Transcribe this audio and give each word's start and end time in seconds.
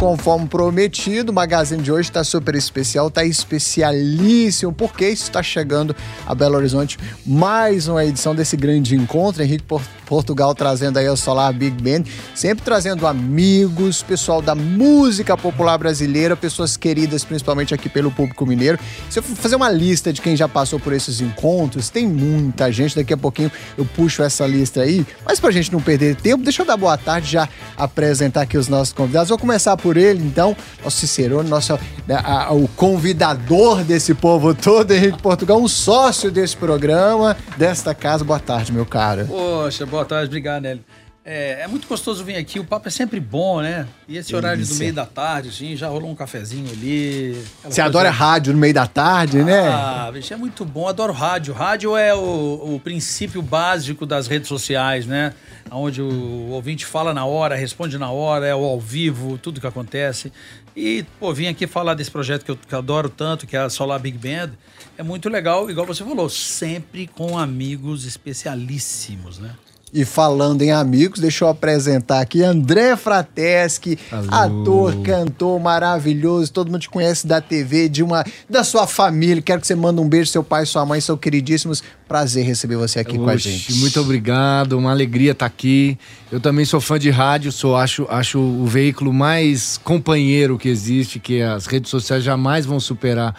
Conforme 0.00 0.48
prometido, 0.48 1.30
o 1.30 1.34
Magazine 1.34 1.82
de 1.82 1.92
hoje 1.92 2.08
está 2.08 2.24
super 2.24 2.54
especial, 2.54 3.08
está 3.08 3.22
especialíssimo, 3.22 4.72
porque 4.72 5.04
está 5.04 5.42
chegando 5.42 5.94
a 6.26 6.34
Belo 6.34 6.56
Horizonte 6.56 6.98
mais 7.26 7.86
uma 7.86 8.02
edição 8.02 8.34
desse 8.34 8.56
grande 8.56 8.96
encontro. 8.96 9.42
Henrique 9.42 9.66
Portugal 10.06 10.54
trazendo 10.54 10.98
aí 10.98 11.06
o 11.06 11.16
Solar 11.16 11.52
Big 11.52 11.80
Band, 11.82 12.04
sempre 12.34 12.64
trazendo 12.64 13.06
amigos, 13.06 14.02
pessoal 14.02 14.40
da 14.40 14.54
música 14.54 15.36
popular 15.36 15.76
brasileira, 15.76 16.34
pessoas 16.34 16.78
queridas 16.78 17.22
principalmente 17.22 17.74
aqui 17.74 17.90
pelo 17.90 18.10
público 18.10 18.46
mineiro. 18.46 18.78
Se 19.10 19.18
eu 19.18 19.22
fazer 19.22 19.54
uma 19.54 19.70
lista 19.70 20.14
de 20.14 20.22
quem 20.22 20.34
já 20.34 20.48
passou 20.48 20.80
por 20.80 20.94
esses 20.94 21.20
encontros, 21.20 21.90
tem 21.90 22.08
muita 22.08 22.72
gente, 22.72 22.96
daqui 22.96 23.12
a 23.12 23.18
pouquinho 23.18 23.52
eu 23.76 23.84
puxo 23.84 24.22
essa 24.22 24.46
lista 24.46 24.80
aí. 24.80 25.06
Mas 25.26 25.38
pra 25.38 25.50
gente 25.50 25.70
não 25.70 25.80
perder 25.80 26.16
tempo, 26.16 26.42
deixa 26.42 26.62
eu 26.62 26.66
dar 26.66 26.78
boa 26.78 26.96
tarde 26.96 27.30
já 27.30 27.46
apresentar 27.76 28.42
aqui 28.42 28.56
os 28.56 28.66
nossos 28.66 28.94
convidados. 28.94 29.28
Vou 29.28 29.38
começar 29.38 29.76
por 29.76 29.89
ele, 29.96 30.24
então, 30.24 30.56
nosso 30.82 30.98
Cicerone, 30.98 31.48
nosso, 31.48 31.78
né, 32.06 32.20
a, 32.22 32.46
a, 32.46 32.52
o 32.52 32.68
convidador 32.68 33.82
desse 33.84 34.14
povo 34.14 34.54
todo, 34.54 34.92
Henrique 34.92 35.20
Portugal, 35.22 35.60
um 35.60 35.68
sócio 35.68 36.30
desse 36.30 36.56
programa, 36.56 37.36
desta 37.56 37.94
casa. 37.94 38.24
Boa 38.24 38.40
tarde, 38.40 38.72
meu 38.72 38.86
cara. 38.86 39.24
Poxa, 39.24 39.86
boa 39.86 40.04
tarde, 40.04 40.26
obrigado, 40.26 40.62
Nélio. 40.62 40.84
É, 41.32 41.60
é, 41.60 41.68
muito 41.68 41.86
gostoso 41.86 42.24
vir 42.24 42.34
aqui, 42.34 42.58
o 42.58 42.64
papo 42.64 42.88
é 42.88 42.90
sempre 42.90 43.20
bom, 43.20 43.60
né? 43.60 43.86
E 44.08 44.16
esse 44.16 44.34
horário 44.34 44.66
do 44.66 44.74
meio 44.74 44.92
da 44.92 45.06
tarde, 45.06 45.50
assim, 45.50 45.76
já 45.76 45.86
rolou 45.86 46.10
um 46.10 46.14
cafezinho 46.16 46.68
ali. 46.72 47.40
Você 47.62 47.80
adora 47.80 48.08
coisa... 48.08 48.24
rádio 48.24 48.52
no 48.52 48.58
meio 48.58 48.74
da 48.74 48.84
tarde, 48.84 49.38
ah, 49.38 49.44
né? 49.44 49.68
Ah, 49.68 50.10
bicho, 50.12 50.34
é 50.34 50.36
muito 50.36 50.64
bom, 50.64 50.88
adoro 50.88 51.12
rádio. 51.12 51.54
Rádio 51.54 51.96
é 51.96 52.12
o, 52.12 52.74
o 52.74 52.80
princípio 52.82 53.40
básico 53.42 54.04
das 54.04 54.26
redes 54.26 54.48
sociais, 54.48 55.06
né? 55.06 55.32
Onde 55.70 56.02
o 56.02 56.48
ouvinte 56.48 56.84
fala 56.84 57.14
na 57.14 57.24
hora, 57.24 57.54
responde 57.54 57.96
na 57.96 58.10
hora, 58.10 58.44
é 58.44 58.54
o 58.56 58.64
ao 58.64 58.80
vivo, 58.80 59.38
tudo 59.38 59.60
que 59.60 59.66
acontece. 59.68 60.32
E, 60.74 61.06
pô, 61.20 61.32
vim 61.32 61.46
aqui 61.46 61.64
falar 61.68 61.94
desse 61.94 62.10
projeto 62.10 62.44
que 62.44 62.50
eu, 62.50 62.56
que 62.56 62.74
eu 62.74 62.78
adoro 62.80 63.08
tanto, 63.08 63.46
que 63.46 63.56
é 63.56 63.60
a 63.60 63.70
Solar 63.70 64.00
Big 64.00 64.18
Band. 64.18 64.50
É 64.98 65.04
muito 65.04 65.28
legal, 65.28 65.70
igual 65.70 65.86
você 65.86 66.02
falou, 66.02 66.28
sempre 66.28 67.06
com 67.06 67.38
amigos 67.38 68.04
especialíssimos, 68.04 69.38
né? 69.38 69.54
E 69.92 70.04
falando 70.04 70.62
em 70.62 70.70
amigos, 70.70 71.18
deixa 71.18 71.44
eu 71.44 71.48
apresentar 71.48 72.20
aqui 72.20 72.44
André 72.44 72.94
Frateschi, 72.96 73.98
ator, 74.30 74.94
cantor 75.02 75.58
maravilhoso, 75.58 76.52
todo 76.52 76.70
mundo 76.70 76.82
te 76.82 76.88
conhece 76.88 77.26
da 77.26 77.40
TV, 77.40 77.88
de 77.88 78.00
uma 78.00 78.24
da 78.48 78.62
sua 78.62 78.86
família. 78.86 79.42
Quero 79.42 79.60
que 79.60 79.66
você 79.66 79.74
mande 79.74 80.00
um 80.00 80.08
beijo 80.08 80.30
seu 80.30 80.44
pai, 80.44 80.64
sua 80.64 80.86
mãe, 80.86 81.00
são 81.00 81.16
queridíssimos. 81.16 81.82
Prazer 82.06 82.44
receber 82.44 82.76
você 82.76 83.00
aqui 83.00 83.16
Oxe, 83.16 83.24
com 83.24 83.30
a 83.30 83.36
gente. 83.36 83.72
Muito 83.74 84.00
obrigado, 84.00 84.74
uma 84.74 84.92
alegria 84.92 85.32
estar 85.32 85.46
aqui. 85.46 85.98
Eu 86.30 86.38
também 86.38 86.64
sou 86.64 86.80
fã 86.80 86.96
de 86.96 87.10
rádio, 87.10 87.50
sou 87.50 87.74
acho 87.76 88.06
acho 88.08 88.38
o 88.38 88.66
veículo 88.66 89.12
mais 89.12 89.76
companheiro 89.78 90.56
que 90.56 90.68
existe, 90.68 91.18
que 91.18 91.42
as 91.42 91.66
redes 91.66 91.90
sociais 91.90 92.22
jamais 92.22 92.64
vão 92.64 92.78
superar 92.78 93.34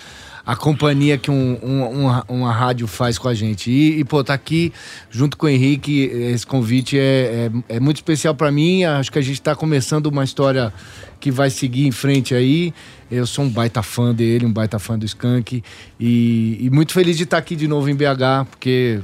a 0.46 0.56
companhia 0.56 1.18
que 1.18 1.30
um, 1.30 1.60
um, 1.62 2.02
uma, 2.02 2.26
uma 2.28 2.52
rádio 2.52 2.88
faz 2.88 3.18
com 3.18 3.28
a 3.28 3.34
gente. 3.34 3.70
E, 3.70 4.00
e, 4.00 4.04
pô, 4.04 4.24
tá 4.24 4.34
aqui 4.34 4.74
junto 5.10 5.38
com 5.38 5.46
o 5.46 5.50
Henrique, 5.50 6.04
esse 6.04 6.46
convite 6.46 6.98
é, 6.98 7.50
é, 7.70 7.76
é 7.76 7.80
muito 7.80 7.98
especial 7.98 8.34
para 8.34 8.52
mim. 8.52 8.84
Acho 8.84 9.12
que 9.12 9.20
a 9.20 9.22
gente 9.22 9.36
está 9.36 9.56
começando 9.56 10.08
uma 10.08 10.24
história 10.24 10.74
que 11.20 11.32
vai 11.32 11.50
seguir 11.50 11.86
em 11.86 11.92
frente 11.92 12.34
aí. 12.34 12.74
Eu 13.10 13.28
sou 13.28 13.46
um 13.46 13.50
baita 13.50 13.84
fã 13.84 14.14
dele, 14.14 14.46
um 14.46 14.52
baita 14.52 14.80
fã 14.80 14.98
do 14.98 15.06
Skank. 15.06 15.64
E, 16.00 16.58
e 16.60 16.70
muito 16.70 16.94
feliz 16.94 17.18
de 17.18 17.24
estar 17.24 17.38
aqui 17.38 17.56
de 17.56 17.68
novo 17.68 17.90
em 17.90 17.96
BH, 17.96 18.48
porque 18.50 19.00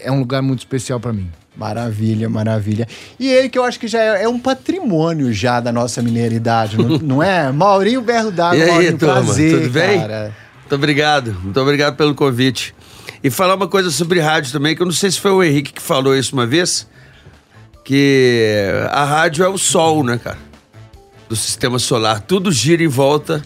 é 0.00 0.10
um 0.10 0.20
lugar 0.20 0.42
muito 0.42 0.60
especial 0.60 0.98
para 0.98 1.12
mim. 1.12 1.28
Maravilha, 1.56 2.28
maravilha. 2.28 2.86
E 3.18 3.28
ele 3.28 3.48
que 3.48 3.58
eu 3.58 3.64
acho 3.64 3.80
que 3.80 3.88
já 3.88 4.00
é, 4.00 4.22
é 4.22 4.28
um 4.28 4.38
patrimônio 4.38 5.32
já 5.32 5.58
da 5.58 5.72
nossa 5.72 6.00
mineiridade, 6.00 6.78
não, 6.78 6.98
não 6.98 7.22
é? 7.22 7.50
Maurinho 7.52 8.00
Berro 8.00 8.30
D'Água, 8.30 8.56
E 8.56 8.70
aí, 8.70 8.92
turma, 8.92 9.14
prazer, 9.14 9.62
tudo 9.62 9.70
bem? 9.70 10.00
Cara. 10.00 10.47
Muito 10.68 10.74
obrigado, 10.74 11.34
muito 11.42 11.58
obrigado 11.58 11.96
pelo 11.96 12.14
convite. 12.14 12.74
E 13.24 13.30
falar 13.30 13.54
uma 13.54 13.66
coisa 13.66 13.90
sobre 13.90 14.20
rádio 14.20 14.52
também, 14.52 14.76
que 14.76 14.82
eu 14.82 14.86
não 14.86 14.92
sei 14.92 15.10
se 15.10 15.18
foi 15.18 15.30
o 15.30 15.42
Henrique 15.42 15.72
que 15.72 15.80
falou 15.80 16.14
isso 16.14 16.34
uma 16.34 16.46
vez, 16.46 16.86
que 17.82 18.54
a 18.90 19.02
rádio 19.02 19.42
é 19.42 19.48
o 19.48 19.56
sol, 19.56 20.04
né, 20.04 20.20
cara? 20.22 20.36
Do 21.26 21.34
sistema 21.34 21.78
solar. 21.78 22.20
Tudo 22.20 22.52
gira 22.52 22.84
em 22.84 22.86
volta 22.86 23.42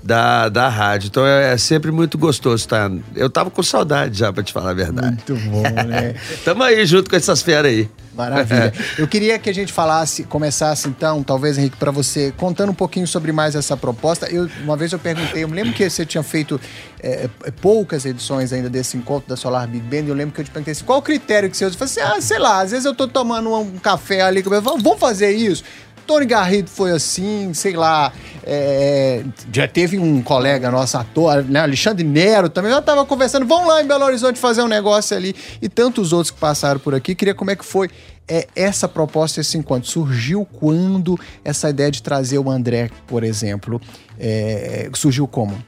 da, 0.00 0.48
da 0.48 0.68
rádio. 0.68 1.08
Então 1.08 1.26
é, 1.26 1.54
é 1.54 1.58
sempre 1.58 1.90
muito 1.90 2.16
gostoso, 2.16 2.68
tá? 2.68 2.88
Eu 3.16 3.28
tava 3.28 3.50
com 3.50 3.60
saudade 3.60 4.16
já, 4.16 4.32
pra 4.32 4.44
te 4.44 4.52
falar 4.52 4.70
a 4.70 4.74
verdade. 4.74 5.08
Muito 5.08 5.34
bom, 5.50 5.62
né? 5.62 6.14
Tamo 6.44 6.62
aí 6.62 6.86
junto 6.86 7.10
com 7.10 7.16
essas 7.16 7.42
feras 7.42 7.72
aí. 7.72 7.90
Maravilha. 8.14 8.72
Eu 8.98 9.08
queria 9.08 9.38
que 9.38 9.50
a 9.50 9.54
gente 9.54 9.72
falasse, 9.72 10.24
começasse 10.24 10.88
então, 10.88 11.22
talvez, 11.22 11.58
Henrique, 11.58 11.76
para 11.76 11.90
você, 11.90 12.32
contando 12.36 12.70
um 12.70 12.74
pouquinho 12.74 13.06
sobre 13.06 13.32
mais 13.32 13.54
essa 13.54 13.76
proposta. 13.76 14.26
Eu, 14.26 14.48
uma 14.62 14.76
vez 14.76 14.92
eu 14.92 14.98
perguntei, 14.98 15.42
eu 15.42 15.48
me 15.48 15.54
lembro 15.54 15.72
que 15.72 15.88
você 15.88 16.06
tinha 16.06 16.22
feito 16.22 16.60
é, 17.02 17.28
é 17.44 17.50
poucas 17.50 18.06
edições 18.06 18.52
ainda 18.52 18.70
desse 18.70 18.96
encontro 18.96 19.28
da 19.28 19.36
Solar 19.36 19.66
Big 19.68 19.84
Band, 19.84 20.08
eu 20.08 20.14
lembro 20.14 20.34
que 20.34 20.40
eu 20.40 20.44
te 20.44 20.50
perguntei 20.50 20.72
assim, 20.72 20.84
qual 20.84 20.98
o 21.00 21.02
critério 21.02 21.50
que 21.50 21.56
você 21.56 21.66
usa? 21.66 21.74
Eu 21.74 21.86
falei 21.86 21.92
assim, 21.92 22.18
ah, 22.18 22.20
sei 22.20 22.38
lá, 22.38 22.60
às 22.60 22.70
vezes 22.70 22.86
eu 22.86 22.94
tô 22.94 23.06
tomando 23.06 23.52
um 23.54 23.78
café 23.78 24.22
ali, 24.22 24.42
vamos 24.42 24.98
fazer 24.98 25.30
isso? 25.32 25.62
Tony 26.06 26.26
Garrido 26.26 26.70
foi 26.70 26.90
assim, 26.92 27.52
sei 27.54 27.74
lá. 27.74 28.12
É, 28.42 29.24
já 29.52 29.66
teve 29.66 29.98
um 29.98 30.22
colega 30.22 30.70
nosso, 30.70 30.96
ator, 30.98 31.42
né, 31.44 31.60
Alexandre 31.60 32.04
Nero 32.04 32.48
também, 32.48 32.70
já 32.70 32.78
estava 32.78 33.04
conversando, 33.06 33.46
vamos 33.46 33.66
lá 33.66 33.82
em 33.82 33.86
Belo 33.86 34.04
Horizonte 34.04 34.38
fazer 34.38 34.62
um 34.62 34.68
negócio 34.68 35.16
ali. 35.16 35.34
E 35.60 35.68
tantos 35.68 36.12
outros 36.12 36.30
que 36.30 36.38
passaram 36.38 36.78
por 36.78 36.94
aqui. 36.94 37.14
Queria 37.14 37.34
como 37.34 37.50
é 37.50 37.56
que 37.56 37.64
foi 37.64 37.90
é, 38.28 38.46
essa 38.54 38.88
proposta, 38.88 39.40
esse 39.40 39.56
encontro. 39.56 39.88
Surgiu 39.88 40.44
quando 40.44 41.18
essa 41.44 41.70
ideia 41.70 41.90
de 41.90 42.02
trazer 42.02 42.38
o 42.38 42.50
André, 42.50 42.90
por 43.06 43.24
exemplo, 43.24 43.80
é, 44.18 44.90
surgiu 44.94 45.26
como? 45.26 45.62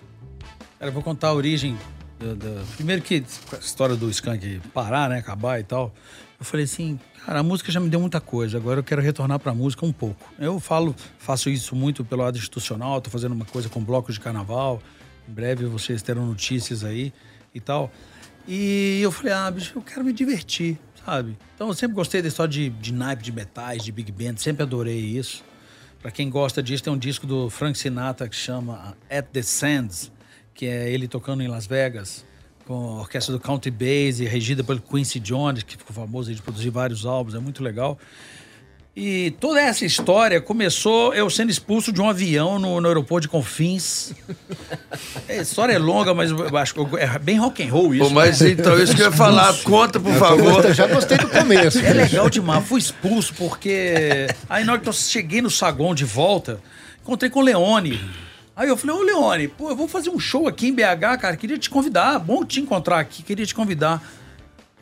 Eu 0.81 0.93
vou 0.93 1.03
contar 1.03 1.29
a 1.29 1.35
origem. 1.35 1.77
Do, 2.19 2.35
do... 2.35 2.67
Primeiro 2.77 3.03
que 3.03 3.25
a 3.53 3.57
história 3.59 3.95
do 3.95 4.09
Skank 4.11 4.61
parar, 4.73 5.09
né, 5.11 5.19
acabar 5.19 5.61
e 5.61 5.65
tal. 5.65 5.93
Eu 6.39 6.45
falei 6.45 6.65
assim, 6.65 6.99
Cara, 7.27 7.41
a 7.41 7.43
música 7.43 7.73
já 7.73 7.81
me 7.81 7.89
deu 7.89 7.99
muita 7.99 8.21
coisa, 8.21 8.57
agora 8.57 8.79
eu 8.79 8.85
quero 8.85 9.03
retornar 9.03 9.41
para 9.41 9.51
a 9.51 9.55
música 9.55 9.85
um 9.85 9.93
pouco. 9.93 10.33
Eu 10.39 10.61
falo, 10.61 10.95
faço 11.19 11.51
isso 11.51 11.75
muito 11.75 12.05
pelo 12.05 12.23
lado 12.23 12.39
institucional, 12.39 12.99
estou 12.99 13.11
fazendo 13.11 13.33
uma 13.33 13.45
coisa 13.45 13.69
com 13.69 13.83
blocos 13.83 14.15
de 14.15 14.21
carnaval. 14.21 14.81
Em 15.29 15.33
breve 15.33 15.67
vocês 15.67 16.03
terão 16.03 16.25
notícias 16.25 16.85
aí 16.85 17.13
e 17.53 17.59
tal. 17.59 17.91
E 18.47 19.01
eu 19.03 19.11
falei, 19.11 19.33
ah, 19.33 19.51
bicho, 19.51 19.73
eu 19.75 19.83
quero 19.83 20.05
me 20.05 20.13
divertir, 20.13 20.79
sabe? 21.05 21.37
Então 21.57 21.67
eu 21.67 21.75
sempre 21.75 21.97
gostei 21.97 22.23
da 22.23 22.29
história 22.29 22.53
de, 22.53 22.71
de 22.71 22.93
naipe 22.93 23.25
de 23.25 23.33
metais, 23.33 23.83
de 23.83 23.91
big 23.91 24.13
band, 24.13 24.37
sempre 24.37 24.63
adorei 24.63 25.01
isso. 25.01 25.43
Para 26.01 26.13
quem 26.13 26.31
gosta 26.31 26.63
disso, 26.63 26.85
tem 26.85 26.93
um 26.93 26.99
disco 26.99 27.27
do 27.27 27.51
Frank 27.51 27.77
Sinatra 27.77 28.29
que 28.29 28.37
chama 28.37 28.97
At 29.11 29.27
the 29.33 29.43
Sands, 29.43 30.13
que 30.55 30.67
é 30.67 30.93
ele 30.93 31.09
tocando 31.09 31.43
em 31.43 31.49
Las 31.49 31.67
Vegas 31.67 32.26
com 32.67 32.97
a 32.97 33.01
orquestra 33.01 33.33
do 33.33 33.41
Country 33.41 33.71
Bass, 33.71 34.19
regida 34.19 34.65
pelo 34.65 34.81
Quincy 34.81 35.21
Jones, 35.21 35.63
que 35.63 35.77
ficou 35.77 35.95
famoso 35.95 36.35
de 36.35 36.43
produzir 36.43 36.71
vários 36.71 37.07
álbuns, 37.07 37.35
é 37.35 37.39
muito 37.39 37.63
legal. 37.63 37.99
E 38.99 39.33
toda 39.39 39.61
essa 39.61 39.85
história 39.85 40.41
começou 40.41 41.13
eu 41.13 41.29
sendo 41.29 41.51
expulso 41.51 41.93
de 41.93 42.01
um 42.01 42.09
avião 42.09 42.59
no, 42.59 42.81
no 42.81 42.89
aeroporto 42.89 43.27
de 43.27 43.29
Confins. 43.29 44.15
a 45.29 45.35
história 45.37 45.75
é 45.75 45.79
longa, 45.79 46.15
mas 46.15 46.31
eu 46.31 46.57
acho 46.57 46.73
que 46.73 46.81
é 46.97 47.19
bem 47.19 47.37
rock 47.37 47.63
and 47.63 47.71
roll 47.71 47.95
isso. 47.95 48.05
Pô, 48.05 48.11
mas 48.11 48.41
né? 48.41 48.53
então, 48.53 48.79
isso 48.83 48.97
que 48.97 49.03
eu 49.03 49.07
ia 49.07 49.13
falar, 49.13 49.55
conta, 49.65 50.01
por 50.01 50.15
favor. 50.15 50.73
Já 50.73 50.87
gostei 50.87 51.19
do 51.19 51.29
começo. 51.29 51.79
É 51.79 51.93
legal 51.93 52.31
demais. 52.31 52.67
Fui 52.67 52.81
expulso 52.81 53.35
porque. 53.35 54.29
Aí 54.49 54.65
na 54.65 54.73
hora 54.73 54.81
que 54.81 54.89
eu 54.89 54.95
cheguei 54.95 55.43
no 55.43 55.51
saguão 55.51 55.95
de 55.95 56.07
volta, 56.07 56.59
encontrei 57.03 57.31
com 57.31 57.41
o 57.41 57.43
Leone. 57.43 58.01
Aí 58.57 58.69
eu 58.69 58.77
falei, 58.77 58.97
ô 58.97 59.03
Leone, 59.03 59.49
pô, 59.49 59.69
eu 59.69 59.77
vou 59.77 59.87
fazer 59.87 60.09
um 60.09 60.19
show 60.19 60.49
aqui 60.49 60.69
em 60.69 60.73
BH, 60.73 61.21
cara, 61.21 61.37
queria 61.37 61.59
te 61.59 61.69
convidar, 61.69 62.19
bom 62.19 62.43
te 62.43 62.59
encontrar 62.59 63.01
aqui, 63.01 63.23
queria 63.23 63.45
te 63.45 63.55
convidar. 63.55 64.03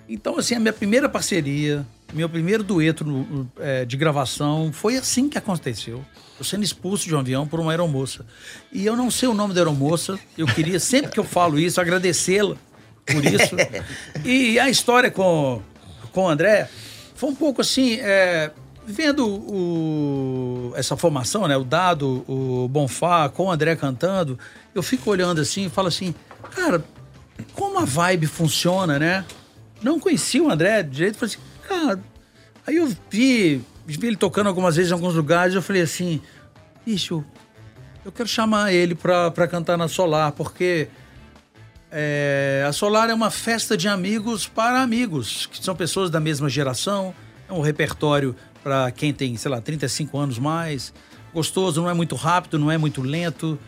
Então, 0.09 0.39
assim, 0.39 0.55
a 0.55 0.61
minha 0.61 0.73
primeira 0.73 1.09
parceria, 1.09 1.85
meu 2.13 2.29
primeiro 2.29 2.63
dueto 2.63 3.05
no, 3.05 3.51
é, 3.59 3.85
de 3.85 3.97
gravação, 3.97 4.73
foi 4.73 4.97
assim 4.97 5.29
que 5.29 5.37
aconteceu. 5.37 6.05
Eu 6.39 6.45
sendo 6.45 6.63
expulso 6.63 7.09
de 7.09 7.17
um 7.17 7.19
avião 7.19 7.49
por 7.49 7.59
uma 7.59 7.73
aeromoça. 7.73 8.25
E 8.73 8.87
eu 8.87 8.95
não 8.95 9.11
sei 9.11 9.29
o 9.29 9.35
nome 9.35 9.53
da 9.53 9.63
aeromoça, 9.63 10.17
eu 10.39 10.47
queria, 10.47 10.79
sempre 10.79 11.11
que 11.11 11.19
eu 11.19 11.25
falo 11.25 11.59
isso, 11.59 11.81
agradecê-la 11.81 12.57
por 13.05 13.25
isso. 13.25 13.57
E 14.25 14.57
a 14.59 14.71
história 14.71 15.11
com, 15.11 15.61
com 16.13 16.23
o 16.23 16.29
André 16.29 16.69
foi 17.17 17.29
um 17.29 17.35
pouco 17.35 17.61
assim, 17.61 17.99
é, 18.01 18.53
vendo 18.87 19.27
o, 19.27 20.73
essa 20.77 20.97
formação, 20.97 21.49
né? 21.49 21.57
O 21.57 21.65
Dado, 21.65 22.25
o 22.29 22.69
Bonfá, 22.69 23.29
com 23.29 23.47
o 23.47 23.51
André 23.51 23.77
cantando, 23.77 24.39
eu 24.75 24.83
fico 24.83 25.11
olhando 25.11 25.41
assim 25.41 25.67
e 25.67 25.69
falo 25.71 25.89
assim, 25.89 26.15
cara, 26.55 26.85
como 27.53 27.79
a 27.79 27.85
vibe 27.85 28.27
funciona, 28.27 28.99
né? 28.99 29.25
Não 29.83 29.99
conhecia 29.99 30.43
o 30.43 30.51
André 30.51 30.83
direito, 30.83 31.19
falei 31.19 31.35
assim, 31.35 31.45
cara. 31.69 32.01
Aí 32.67 32.77
eu 32.77 32.89
vi, 33.11 33.63
vi 33.87 34.07
ele 34.07 34.17
tocando 34.17 34.49
algumas 34.49 34.77
vezes 34.77 34.91
em 34.91 34.95
alguns 34.95 35.15
lugares, 35.15 35.55
eu 35.55 35.63
falei 35.63 35.83
assim, 35.83 36.21
bicho, 36.85 37.25
eu 38.05 38.13
quero 38.13 38.29
chamar 38.29 38.73
ele 38.73 38.95
pra, 38.95 39.31
pra 39.31 39.47
cantar 39.49 39.77
na 39.77 39.89
Solar, 39.89 40.33
porque 40.33 40.89
É, 41.97 42.65
a 42.67 42.73
Solar 42.73 43.09
é 43.09 43.15
uma 43.15 43.31
festa 43.31 43.77
de 43.77 43.87
amigos 43.87 44.49
para 44.49 44.83
amigos, 44.83 45.47
que 45.47 45.63
são 45.65 45.77
pessoas 45.77 46.11
da 46.11 46.19
mesma 46.19 46.49
geração. 46.49 47.15
É 47.49 47.53
um 47.53 47.61
repertório 47.61 48.35
para 48.65 48.91
quem 48.91 49.13
tem, 49.13 49.37
sei 49.37 49.51
lá, 49.51 49.61
35 49.61 50.19
anos 50.19 50.39
mais. 50.39 50.93
Gostoso, 51.35 51.83
não 51.83 51.91
é 51.91 51.95
muito 51.95 52.17
rápido, 52.17 52.59
não 52.59 52.71
é 52.71 52.79
muito 52.79 53.03
lento. 53.03 53.59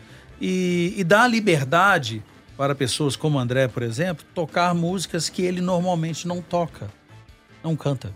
E, 0.41 0.95
e 0.97 1.03
dá 1.03 1.27
liberdade 1.27 2.23
para 2.57 2.73
pessoas 2.73 3.15
como 3.15 3.37
o 3.37 3.39
André, 3.39 3.67
por 3.67 3.83
exemplo, 3.83 4.25
tocar 4.33 4.73
músicas 4.73 5.29
que 5.29 5.43
ele 5.43 5.61
normalmente 5.61 6.27
não 6.27 6.41
toca, 6.41 6.89
não 7.63 7.75
canta. 7.75 8.11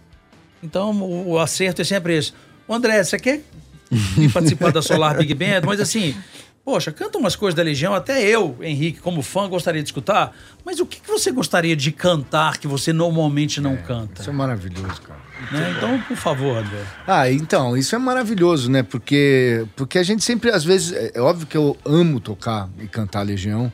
Então 0.64 0.92
o, 0.92 1.34
o 1.34 1.40
acerto 1.40 1.82
é 1.82 1.86
sempre 1.86 2.18
esse. 2.18 2.34
André, 2.68 3.04
você 3.04 3.20
quer 3.20 3.44
participar 4.34 4.72
da 4.72 4.82
Solar 4.82 5.18
Big 5.18 5.34
Band? 5.36 5.62
Mas 5.66 5.80
assim, 5.80 6.16
Poxa, 6.64 6.92
canta 6.92 7.18
umas 7.18 7.36
coisas 7.36 7.56
da 7.56 7.64
Legião, 7.64 7.94
até 7.94 8.22
eu, 8.22 8.56
Henrique, 8.62 9.00
como 9.00 9.24
fã, 9.24 9.50
gostaria 9.50 9.82
de 9.82 9.90
escutar. 9.90 10.36
Mas 10.64 10.80
o 10.80 10.86
que, 10.86 11.02
que 11.02 11.08
você 11.08 11.32
gostaria 11.32 11.76
de 11.76 11.92
cantar 11.92 12.58
que 12.58 12.68
você 12.68 12.94
normalmente 12.94 13.60
não 13.60 13.74
é, 13.74 13.78
canta? 13.78 14.22
Isso 14.22 14.30
é 14.30 14.34
maravilhoso, 14.34 15.02
cara. 15.02 15.20
Né? 15.52 15.74
Então, 15.76 16.00
por 16.02 16.16
favor, 16.16 16.58
André. 16.58 16.84
Ah, 17.08 17.32
então, 17.32 17.76
isso 17.76 17.96
é 17.96 17.98
maravilhoso, 17.98 18.70
né? 18.70 18.84
Porque, 18.84 19.66
porque 19.76 19.98
a 19.98 20.04
gente 20.04 20.24
sempre, 20.24 20.52
às 20.52 20.64
vezes, 20.64 20.92
é, 20.94 21.14
é 21.16 21.22
óbvio 21.22 21.48
que 21.48 21.58
eu 21.58 21.76
amo 21.84 22.20
tocar 22.20 22.70
e 22.80 22.88
cantar 22.88 23.24
Legião. 23.24 23.74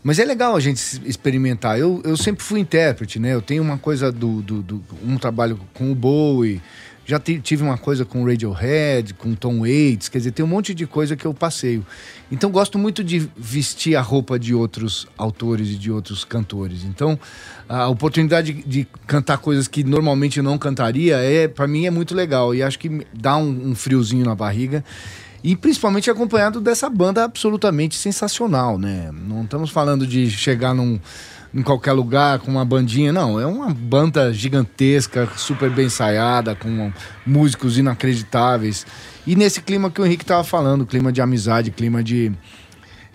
Mas 0.00 0.20
é 0.20 0.24
legal 0.24 0.54
a 0.54 0.60
gente 0.60 0.78
experimentar. 1.04 1.78
Eu, 1.78 2.00
eu 2.04 2.16
sempre 2.16 2.44
fui 2.44 2.60
intérprete, 2.60 3.18
né? 3.18 3.34
Eu 3.34 3.42
tenho 3.42 3.62
uma 3.62 3.76
coisa 3.76 4.12
do, 4.12 4.40
do, 4.42 4.62
do 4.62 4.84
um 5.04 5.18
trabalho 5.18 5.58
com 5.74 5.90
o 5.90 5.94
Bowie, 5.94 6.62
já 7.08 7.18
tive 7.18 7.62
uma 7.62 7.78
coisa 7.78 8.04
com 8.04 8.22
Radiohead, 8.22 9.14
com 9.14 9.34
Tom 9.34 9.60
Waits, 9.60 10.10
quer 10.10 10.18
dizer, 10.18 10.30
tem 10.32 10.44
um 10.44 10.48
monte 10.48 10.74
de 10.74 10.86
coisa 10.86 11.16
que 11.16 11.24
eu 11.24 11.32
passeio. 11.32 11.84
Então 12.30 12.50
gosto 12.50 12.78
muito 12.78 13.02
de 13.02 13.26
vestir 13.34 13.96
a 13.96 14.02
roupa 14.02 14.38
de 14.38 14.54
outros 14.54 15.08
autores 15.16 15.70
e 15.70 15.76
de 15.76 15.90
outros 15.90 16.22
cantores. 16.22 16.84
Então 16.84 17.18
a 17.66 17.88
oportunidade 17.88 18.52
de, 18.52 18.86
cantar 19.06 19.38
coisas 19.38 19.66
que 19.66 19.82
normalmente 19.82 20.42
não 20.42 20.58
cantaria 20.58 21.16
é 21.16 21.48
para 21.48 21.66
mim 21.66 21.86
é 21.86 21.90
muito 21.90 22.14
legal 22.14 22.54
e 22.54 22.62
acho 22.62 22.78
que 22.78 23.06
dá 23.14 23.38
um, 23.38 23.70
um 23.70 23.74
friozinho 23.74 24.26
na 24.26 24.34
barriga. 24.34 24.84
E 25.42 25.56
principalmente 25.56 26.10
acompanhado 26.10 26.60
dessa 26.60 26.90
banda 26.90 27.24
absolutamente 27.24 27.96
sensacional, 27.96 28.78
né? 28.78 29.10
Não 29.26 29.44
estamos 29.44 29.70
falando 29.70 30.06
de 30.06 30.30
chegar 30.30 30.74
num 30.74 31.00
em 31.52 31.62
qualquer 31.62 31.92
lugar 31.92 32.38
com 32.38 32.50
uma 32.50 32.64
bandinha. 32.64 33.12
Não, 33.12 33.40
é 33.40 33.46
uma 33.46 33.72
banda 33.72 34.32
gigantesca, 34.32 35.28
super 35.36 35.70
bem 35.70 35.86
ensaiada, 35.86 36.54
com 36.54 36.92
músicos 37.26 37.78
inacreditáveis. 37.78 38.86
E 39.26 39.36
nesse 39.36 39.60
clima 39.60 39.90
que 39.90 40.00
o 40.00 40.06
Henrique 40.06 40.24
tava 40.24 40.44
falando, 40.44 40.86
clima 40.86 41.12
de 41.12 41.20
amizade, 41.20 41.70
clima 41.70 42.02
de, 42.02 42.32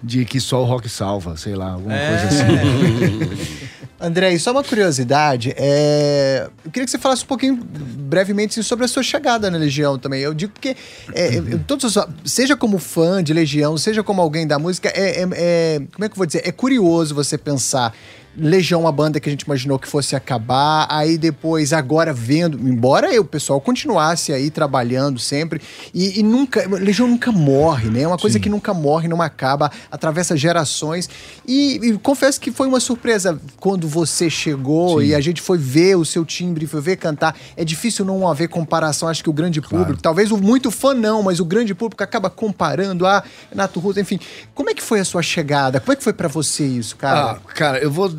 de 0.01 0.25
que 0.25 0.39
só 0.39 0.61
o 0.61 0.65
rock 0.65 0.89
salva, 0.89 1.37
sei 1.37 1.55
lá, 1.55 1.71
alguma 1.71 1.95
é. 1.95 2.09
coisa 2.09 2.27
assim. 2.27 3.63
André, 4.03 4.37
só 4.37 4.51
uma 4.51 4.63
curiosidade, 4.63 5.53
é... 5.55 6.49
eu 6.65 6.69
queria 6.71 6.83
que 6.83 6.91
você 6.91 6.97
falasse 6.97 7.23
um 7.23 7.27
pouquinho 7.27 7.55
brevemente 7.55 8.59
assim, 8.59 8.67
sobre 8.67 8.83
a 8.83 8.87
sua 8.87 9.01
chegada 9.01 9.49
na 9.49 9.57
Legião 9.57 9.97
também. 9.97 10.19
Eu 10.19 10.33
digo 10.33 10.51
porque, 10.51 10.75
é, 11.13 11.37
eu, 11.37 11.59
todos, 11.59 11.97
seja 12.25 12.57
como 12.57 12.79
fã 12.79 13.23
de 13.23 13.33
Legião, 13.33 13.77
seja 13.77 14.03
como 14.03 14.21
alguém 14.21 14.45
da 14.45 14.59
música, 14.59 14.89
é, 14.89 15.21
é, 15.21 15.27
é 15.31 15.81
como 15.93 16.03
é 16.03 16.09
que 16.09 16.13
eu 16.13 16.17
vou 16.17 16.25
dizer? 16.25 16.41
É 16.43 16.51
curioso 16.51 17.15
você 17.15 17.37
pensar 17.37 17.93
Legião, 18.35 18.81
uma 18.81 18.91
banda 18.91 19.19
que 19.19 19.29
a 19.29 19.31
gente 19.31 19.43
imaginou 19.43 19.77
que 19.77 19.87
fosse 19.87 20.15
acabar, 20.15 20.87
aí 20.89 21.17
depois, 21.17 21.71
agora 21.71 22.11
vendo, 22.11 22.57
embora 22.57 23.09
o 23.21 23.25
pessoal 23.25 23.61
continuasse 23.61 24.33
aí 24.33 24.49
trabalhando 24.49 25.19
sempre, 25.19 25.61
e, 25.93 26.19
e 26.19 26.23
nunca, 26.23 26.67
Legião 26.67 27.07
nunca 27.07 27.31
morre, 27.31 27.89
né? 27.89 28.01
É 28.01 28.07
uma 28.07 28.17
coisa 28.17 28.37
Sim. 28.37 28.41
que 28.41 28.49
nunca 28.49 28.73
morre, 28.73 29.07
não 29.07 29.21
acaba, 29.21 29.71
atravessa 29.91 30.35
gerações, 30.35 31.07
e, 31.47 31.79
e, 31.83 31.97
confesso 31.99 32.41
que 32.41 32.51
foi 32.51 32.67
uma 32.67 32.79
surpresa 32.79 33.39
quando 33.59 33.87
você 33.87 34.29
chegou 34.29 34.99
Sim. 34.99 35.07
e 35.07 35.15
a 35.15 35.21
gente 35.21 35.41
foi 35.41 35.57
ver 35.57 35.95
o 35.95 36.03
seu 36.03 36.25
timbre, 36.25 36.65
foi 36.65 36.81
ver 36.81 36.95
cantar, 36.97 37.35
é 37.55 37.63
difícil 37.63 38.03
não 38.03 38.27
haver 38.27 38.47
comparação, 38.47 39.07
acho 39.07 39.23
que 39.23 39.29
o 39.29 39.33
grande 39.33 39.61
claro. 39.61 39.77
público, 39.85 40.01
talvez 40.01 40.31
o 40.31 40.37
muito 40.37 40.71
fã 40.71 40.93
não, 40.95 41.21
mas 41.21 41.39
o 41.39 41.45
grande 41.45 41.75
público 41.75 42.03
acaba 42.03 42.31
comparando, 42.31 43.05
ah, 43.05 43.23
Renato 43.51 43.79
Russo, 43.79 43.99
enfim, 43.99 44.19
como 44.55 44.71
é 44.71 44.73
que 44.73 44.81
foi 44.81 44.99
a 44.99 45.05
sua 45.05 45.21
chegada? 45.21 45.79
Como 45.79 45.93
é 45.93 45.95
que 45.95 46.03
foi 46.03 46.13
para 46.13 46.27
você 46.27 46.65
isso, 46.65 46.95
cara? 46.95 47.31
Ah, 47.31 47.53
cara, 47.53 47.77
eu 47.77 47.91
vou 47.91 48.09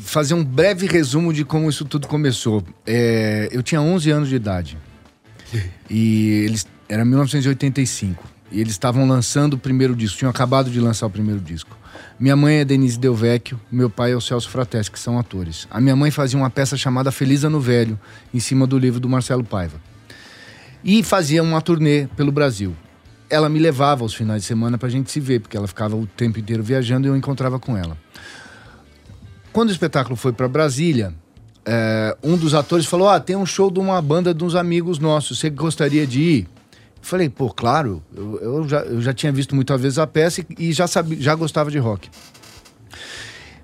fazer 0.00 0.34
um 0.34 0.44
breve 0.44 0.86
resumo 0.86 1.32
de 1.32 1.44
como 1.44 1.68
isso 1.68 1.84
tudo 1.84 2.06
começou. 2.06 2.64
É, 2.86 3.48
eu 3.52 3.62
tinha 3.62 3.80
11 3.80 4.10
anos 4.10 4.28
de 4.28 4.36
idade. 4.36 4.78
E 5.92 6.44
eles 6.44 6.64
era 6.88 7.04
1985. 7.04 8.24
E 8.52 8.60
eles 8.60 8.72
estavam 8.72 9.06
lançando 9.06 9.54
o 9.54 9.58
primeiro 9.58 9.94
disco, 9.94 10.18
tinham 10.18 10.30
acabado 10.30 10.70
de 10.70 10.80
lançar 10.80 11.06
o 11.06 11.10
primeiro 11.10 11.40
disco. 11.40 11.78
Minha 12.18 12.36
mãe 12.36 12.56
é 12.56 12.64
Denise 12.64 12.98
Delvecchio, 12.98 13.60
meu 13.70 13.88
pai 13.88 14.12
é 14.12 14.16
o 14.16 14.20
Celso 14.20 14.50
Frateschi, 14.50 14.90
que 14.90 14.98
são 14.98 15.18
atores. 15.18 15.66
A 15.70 15.80
minha 15.80 15.94
mãe 15.94 16.10
fazia 16.10 16.38
uma 16.38 16.50
peça 16.50 16.76
chamada 16.76 17.12
Feliz 17.12 17.44
Ano 17.44 17.60
Velho, 17.60 17.98
em 18.34 18.40
cima 18.40 18.66
do 18.66 18.76
livro 18.76 18.98
do 18.98 19.08
Marcelo 19.08 19.44
Paiva. 19.44 19.80
E 20.84 21.02
fazia 21.02 21.42
uma 21.42 21.60
turnê 21.60 22.08
pelo 22.16 22.32
Brasil. 22.32 22.74
Ela 23.28 23.48
me 23.48 23.58
levava 23.58 24.02
aos 24.02 24.12
finais 24.12 24.42
de 24.42 24.48
semana 24.48 24.76
para 24.76 24.88
a 24.88 24.90
gente 24.90 25.10
se 25.10 25.20
ver, 25.20 25.40
porque 25.40 25.56
ela 25.56 25.68
ficava 25.68 25.96
o 25.96 26.06
tempo 26.06 26.38
inteiro 26.38 26.62
viajando 26.62 27.06
e 27.06 27.08
eu 27.08 27.16
encontrava 27.16 27.58
com 27.58 27.76
ela. 27.76 27.96
Quando 29.52 29.68
o 29.68 29.72
espetáculo 29.72 30.16
foi 30.16 30.32
para 30.32 30.48
Brasília, 30.48 31.14
é, 31.64 32.16
um 32.22 32.36
dos 32.36 32.54
atores 32.54 32.86
falou: 32.86 33.08
Ah, 33.08 33.20
tem 33.20 33.36
um 33.36 33.46
show 33.46 33.70
de 33.70 33.78
uma 33.78 34.00
banda 34.00 34.32
de 34.32 34.44
uns 34.44 34.54
amigos 34.54 34.98
nossos, 34.98 35.38
você 35.38 35.50
gostaria 35.50 36.06
de 36.06 36.20
ir? 36.20 36.48
Eu 37.00 37.06
falei, 37.06 37.28
pô, 37.30 37.48
claro, 37.48 38.02
eu, 38.14 38.38
eu, 38.40 38.68
já, 38.68 38.80
eu 38.80 39.00
já 39.00 39.14
tinha 39.14 39.32
visto 39.32 39.54
muitas 39.54 39.80
vezes 39.80 39.98
a 39.98 40.06
peça 40.06 40.42
e, 40.42 40.68
e 40.68 40.72
já, 40.72 40.86
sabia, 40.86 41.18
já 41.20 41.34
gostava 41.34 41.70
de 41.70 41.78
rock. 41.78 42.10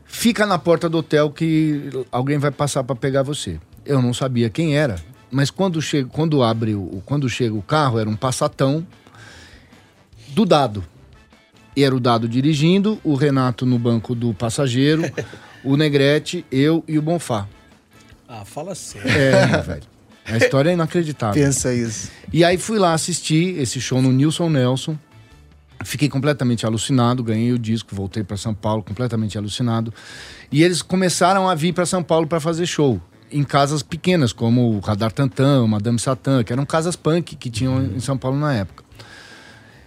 Fica 0.07 0.47
na 0.47 0.59
porta 0.59 0.89
do 0.89 0.99
hotel 0.99 1.31
que 1.31 1.91
alguém 2.11 2.39
vai 2.39 2.51
passar 2.51 2.83
para 2.83 2.97
pegar 2.97 3.23
você. 3.23 3.61
Eu 3.85 4.01
não 4.01 4.15
sabia 4.15 4.49
quem 4.49 4.77
era, 4.77 4.97
mas 5.31 5.51
quando, 5.51 5.81
chega, 5.83 6.09
quando 6.09 6.43
abre 6.43 6.75
o, 6.75 7.03
quando 7.05 7.29
chega 7.29 7.55
o 7.55 7.63
carro, 7.63 7.99
era 7.99 8.09
um 8.09 8.17
passatão 8.17 8.87
do 10.29 10.47
dado. 10.47 10.83
E 11.77 11.85
era 11.85 11.95
o 11.95 12.01
dado 12.01 12.27
dirigindo, 12.27 12.99
o 13.05 13.15
Renato 13.15 13.67
no 13.67 13.79
banco 13.79 14.15
do 14.15 14.33
passageiro, 14.33 15.03
o 15.67 15.77
Negrete, 15.77 16.47
eu 16.51 16.85
e 16.87 16.97
o 16.97 17.03
Bonfá. 17.03 17.49
Ah, 18.29 18.45
fala 18.45 18.75
sério. 18.75 19.11
É, 19.11 19.61
velho. 19.63 19.83
A 20.25 20.37
história 20.37 20.71
é 20.71 20.73
inacreditável. 20.73 21.35
Pensa 21.43 21.75
isso. 21.75 22.11
E 22.33 22.45
aí 22.45 22.57
fui 22.57 22.79
lá 22.79 22.95
assistir 22.95 23.59
esse 23.59 23.81
show 23.81 24.01
no 24.01 24.13
Nilson 24.13 24.49
Nelson. 24.49 24.97
Fiquei 25.85 26.09
completamente 26.09 26.65
alucinado, 26.65 27.23
ganhei 27.23 27.53
o 27.53 27.59
disco, 27.59 27.95
voltei 27.95 28.25
para 28.25 28.37
São 28.37 28.55
Paulo 28.55 28.83
completamente 28.83 29.37
alucinado. 29.37 29.93
E 30.51 30.63
eles 30.63 30.83
começaram 30.83 31.49
a 31.49 31.55
vir 31.55 31.73
para 31.73 31.85
São 31.85 32.03
Paulo 32.03 32.27
para 32.27 32.41
fazer 32.41 32.67
show 32.67 33.01
em 33.31 33.43
casas 33.43 33.83
pequenas, 33.83 34.33
como 34.33 34.77
o 34.77 34.81
Radar 34.81 35.13
Tantan, 35.13 35.67
Madame 35.67 35.99
Satã, 35.99 36.43
que 36.43 36.53
eram 36.53 36.65
casas 36.65 36.97
punk 36.97 37.37
que 37.37 37.51
tinham 37.51 37.83
em 37.83 38.01
São 38.01 38.17
Paulo 38.17 38.39
na 38.39 38.55
época. 38.55 38.86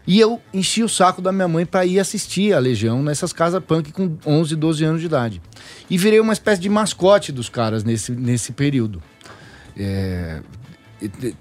E 0.10 0.20
eu 0.20 0.42
enchi 0.52 0.82
o 0.82 0.90
saco 0.90 1.22
da 1.22 1.32
minha 1.32 1.48
mãe 1.48 1.68
para 1.68 1.86
ir 1.86 2.00
assistir 2.00 2.52
a 2.52 2.58
Legião 2.58 3.04
nessas 3.04 3.32
casas 3.32 3.64
punk 3.64 3.92
com 3.92 4.18
11, 4.26 4.56
12 4.56 4.84
anos 4.84 5.02
de 5.02 5.06
idade. 5.06 5.40
E 5.88 6.00
virei 6.00 6.20
uma 6.20 6.34
espécie 6.34 6.60
de 6.60 6.68
mascote 6.68 7.32
dos 7.32 7.48
caras 7.48 7.84
nesse, 7.84 8.14
nesse 8.14 8.52
período. 8.52 9.04
É, 9.78 10.42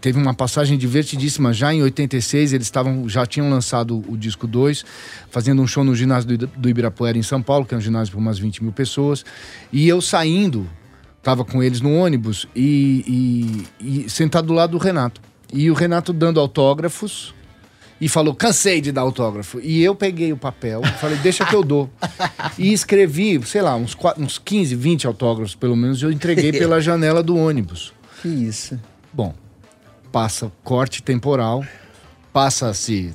teve 0.02 0.20
uma 0.20 0.34
passagem 0.34 0.76
divertidíssima 0.76 1.50
já 1.54 1.72
em 1.72 1.82
86 1.82 2.52
eles 2.52 2.66
estavam 2.66 3.08
já 3.08 3.25
tinham 3.25 3.48
lançado 3.48 4.04
o 4.06 4.18
disco 4.18 4.46
2 4.46 4.84
fazendo 5.30 5.62
um 5.62 5.66
show 5.66 5.82
no 5.82 5.96
ginásio 5.96 6.37
do, 6.37 6.46
do 6.46 6.68
Ibirapuera 6.68 7.18
em 7.18 7.22
São 7.22 7.42
Paulo 7.42 7.64
que 7.64 7.75
é 7.75 7.78
um 7.78 7.80
ginásio 7.80 8.12
para 8.12 8.20
umas 8.20 8.38
20 8.38 8.62
mil 8.62 8.72
pessoas 8.72 9.25
e 9.72 9.88
eu 9.88 10.00
saindo 10.00 10.68
tava 11.20 11.44
com 11.44 11.60
eles 11.60 11.80
no 11.80 11.92
ônibus 11.92 12.46
e, 12.54 13.66
e, 13.80 14.04
e 14.04 14.10
sentado 14.10 14.46
do 14.46 14.52
lado 14.52 14.72
do 14.72 14.78
Renato 14.78 15.20
e 15.52 15.68
o 15.70 15.75
Renato 15.75 16.12
dando 16.12 16.38
autógrafos 16.38 17.34
e 18.00 18.08
falou: 18.08 18.34
cansei 18.34 18.80
de 18.80 18.92
dar 18.92 19.02
autógrafo. 19.02 19.60
E 19.60 19.82
eu 19.82 19.94
peguei 19.94 20.32
o 20.32 20.36
papel, 20.36 20.82
falei: 21.00 21.18
deixa 21.18 21.44
que 21.44 21.54
eu 21.54 21.62
dou. 21.62 21.90
E 22.56 22.72
escrevi, 22.72 23.40
sei 23.46 23.62
lá, 23.62 23.76
uns, 23.76 23.96
uns 24.18 24.38
15, 24.38 24.74
20 24.74 25.06
autógrafos 25.06 25.54
pelo 25.54 25.76
menos, 25.76 26.00
e 26.00 26.04
eu 26.04 26.12
entreguei 26.12 26.52
pela 26.52 26.80
janela 26.82 27.22
do 27.22 27.36
ônibus. 27.36 27.92
Que 28.22 28.28
isso. 28.28 28.78
Bom, 29.12 29.34
passa 30.12 30.50
corte 30.62 31.02
temporal, 31.02 31.64
passa-se 32.32 33.14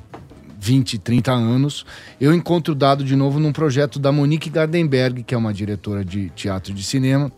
20, 0.64 0.98
30 0.98 1.30
anos, 1.30 1.84
eu 2.18 2.32
encontro 2.32 2.72
o 2.72 2.74
dado 2.74 3.04
de 3.04 3.14
novo 3.14 3.38
num 3.38 3.52
projeto 3.52 3.98
da 3.98 4.10
Monique 4.10 4.48
Gardenberg, 4.48 5.22
que 5.22 5.34
é 5.34 5.38
uma 5.38 5.52
diretora 5.52 6.02
de 6.02 6.30
teatro 6.30 6.72
de 6.72 6.82
cinema, 6.82 7.30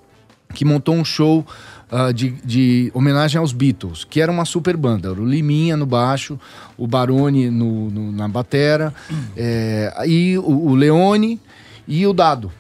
que 0.54 0.64
montou 0.64 0.94
um 0.94 1.04
show 1.04 1.44
uh, 1.90 2.12
de, 2.12 2.31
de, 2.45 2.90
homenagem 2.95 3.38
aos 3.38 3.52
Beatles, 3.52 4.05
que 4.05 4.21
era 4.21 4.31
uma 4.31 4.45
super 4.45 4.76
banda. 4.76 5.12
O 5.12 5.25
Liminha 5.25 5.76
no 5.76 5.87
baixo, 5.87 6.38
o 6.76 6.87
Baroni 6.87 7.50
no, 7.50 7.90
no 7.90 8.12
na 8.12 8.28
batera, 8.28 8.95
é, 9.37 9.93
e 10.07 10.38
o, 10.38 10.69
o 10.69 10.75
Leone 10.75 11.40
e 11.87 12.07
o 12.07 12.12
Dado. 12.12 12.50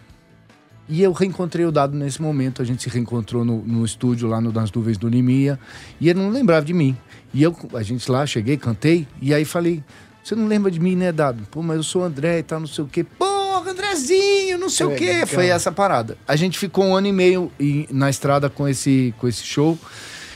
E 0.88 1.02
eu 1.02 1.12
reencontrei 1.12 1.66
o 1.66 1.72
Dado 1.72 1.96
nesse 1.96 2.22
momento. 2.22 2.62
A 2.62 2.64
gente 2.64 2.82
se 2.82 2.88
reencontrou 2.88 3.44
no, 3.44 3.58
no 3.62 3.84
estúdio 3.84 4.28
lá 4.28 4.40
no 4.40 4.52
Das 4.52 4.70
Nuvens 4.70 4.96
do 4.96 5.08
Limia. 5.08 5.58
E 6.00 6.08
ele 6.08 6.20
não 6.20 6.30
lembrava 6.30 6.64
de 6.64 6.72
mim. 6.72 6.96
E 7.34 7.42
eu, 7.42 7.56
a 7.74 7.82
gente 7.82 8.08
lá, 8.10 8.24
cheguei, 8.24 8.56
cantei. 8.56 9.06
E 9.20 9.34
aí 9.34 9.44
falei: 9.44 9.82
Você 10.22 10.36
não 10.36 10.46
lembra 10.46 10.70
de 10.70 10.78
mim, 10.78 10.94
né, 10.94 11.10
Dado? 11.10 11.42
Pô, 11.50 11.60
mas 11.60 11.76
eu 11.76 11.82
sou 11.82 12.02
o 12.02 12.04
André 12.04 12.38
e 12.38 12.42
tal, 12.44 12.60
não 12.60 12.68
sei 12.68 12.84
o 12.84 12.86
quê. 12.86 13.02
Pô, 13.02 13.45
André, 13.64 13.94
Zezinho, 13.94 14.58
não 14.58 14.68
sei 14.68 14.86
o 14.86 14.94
quê. 14.94 15.24
Foi 15.26 15.48
essa 15.48 15.70
parada. 15.72 16.16
A 16.26 16.36
gente 16.36 16.58
ficou 16.58 16.84
um 16.84 16.94
ano 16.96 17.06
e 17.06 17.12
meio 17.12 17.50
na 17.90 18.10
estrada 18.10 18.48
com 18.50 18.66
esse, 18.68 19.14
com 19.18 19.28
esse 19.28 19.44
show. 19.44 19.78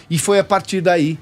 E 0.08 0.18
foi 0.18 0.38
a 0.38 0.44
partir 0.44 0.80
daí 0.80 1.18